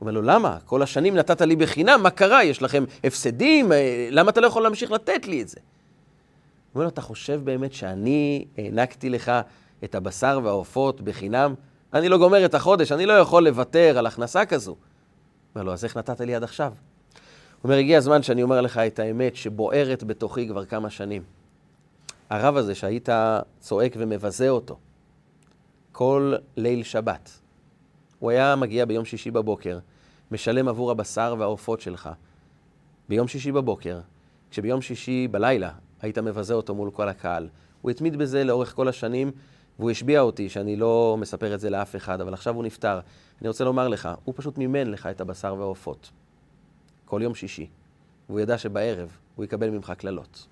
[0.00, 0.58] אומר לו, למה?
[0.64, 2.44] כל השנים נתת לי בחינם, מה קרה?
[2.44, 3.72] יש לכם הפסדים?
[3.72, 5.60] אה, למה אתה לא יכול להמשיך לתת לי את זה?
[6.78, 9.32] אומר לו, אתה חושב באמת שאני הענקתי לך
[9.84, 11.54] את הבשר והעופות בחינם?
[11.94, 14.76] אני לא גומר את החודש, אני לא יכול לוותר על הכנסה כזו.
[15.54, 16.72] אומר לו, אז איך נתת לי עד עכשיו?
[16.72, 17.18] הוא
[17.64, 21.22] אומר, הגיע הזמן שאני אומר לך את האמת שבוערת בתוכי כבר כמה שנים.
[22.30, 23.08] הרב הזה שהיית
[23.60, 24.78] צועק ומבזה אותו
[25.92, 27.40] כל ליל שבת,
[28.18, 29.78] הוא היה מגיע ביום שישי בבוקר,
[30.30, 32.10] משלם עבור הבשר והעופות שלך.
[33.08, 34.00] ביום שישי בבוקר,
[34.50, 35.70] כשביום שישי בלילה
[36.02, 37.48] היית מבזה אותו מול כל הקהל.
[37.82, 39.30] הוא התמיד בזה לאורך כל השנים,
[39.78, 43.00] והוא השביע אותי שאני לא מספר את זה לאף אחד, אבל עכשיו הוא נפטר.
[43.40, 46.10] אני רוצה לומר לך, הוא פשוט מימן לך את הבשר והעופות.
[47.04, 47.66] כל יום שישי.
[48.28, 50.46] והוא ידע שבערב הוא יקבל ממך קללות.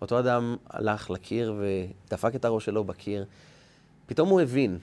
[0.00, 3.24] אותו אדם הלך לקיר ודפק את הראש שלו בקיר.
[4.06, 4.78] פתאום הוא הבין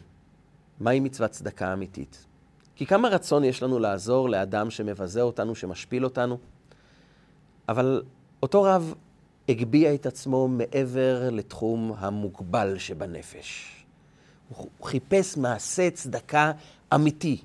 [0.80, 2.26] מהי מצוות צדקה אמיתית.
[2.76, 6.38] כי כמה רצון יש לנו לעזור לאדם שמבזה אותנו, שמשפיל אותנו,
[7.70, 8.04] אבל
[8.44, 8.94] אותו רב
[9.52, 13.76] הגביה את עצמו מעבר לתחום המוגבל שבנפש.
[14.50, 16.52] הוא חיפש מעשה צדקה
[16.96, 17.42] אמיתי,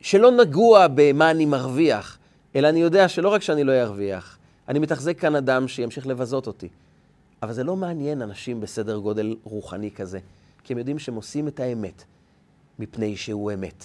[0.00, 2.18] שלא נגוע במה אני מרוויח,
[2.56, 6.68] אלא אני יודע שלא רק שאני לא ארוויח, אני מתחזק כאן אדם שימשיך לבזות אותי.
[7.42, 10.18] אבל זה לא מעניין אנשים בסדר גודל רוחני כזה,
[10.64, 12.04] כי הם יודעים שהם עושים את האמת
[12.78, 13.84] מפני שהוא אמת.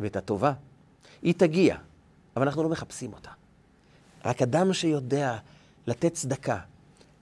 [0.00, 0.52] ואת הטובה,
[1.22, 1.76] היא תגיע,
[2.36, 3.30] אבל אנחנו לא מחפשים אותה.
[4.24, 5.36] רק אדם שיודע
[5.86, 6.58] לתת צדקה,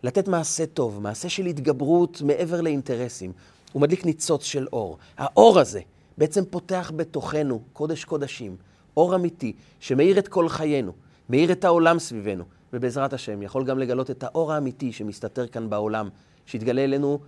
[0.02, 3.32] לתת מעשה טוב, מעשה של התגברות מעבר לאינטרסים,
[3.72, 4.98] הוא מדליק ניצוץ של אור.
[5.16, 5.80] האור הזה
[6.18, 8.56] בעצם פותח בתוכנו קודש קודשים,
[8.96, 10.92] אור אמיתי, שמאיר את כל חיינו,
[11.28, 16.08] מאיר את העולם סביבנו, ובעזרת השם יכול גם לגלות את האור האמיתי שמסתתר כאן בעולם,
[16.46, 17.18] שיתגלה אלינו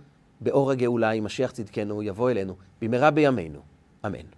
[0.41, 3.59] באור הגאולה, אם משיח צדקנו יבוא אלינו, במהרה בימינו.
[4.05, 4.36] אמן.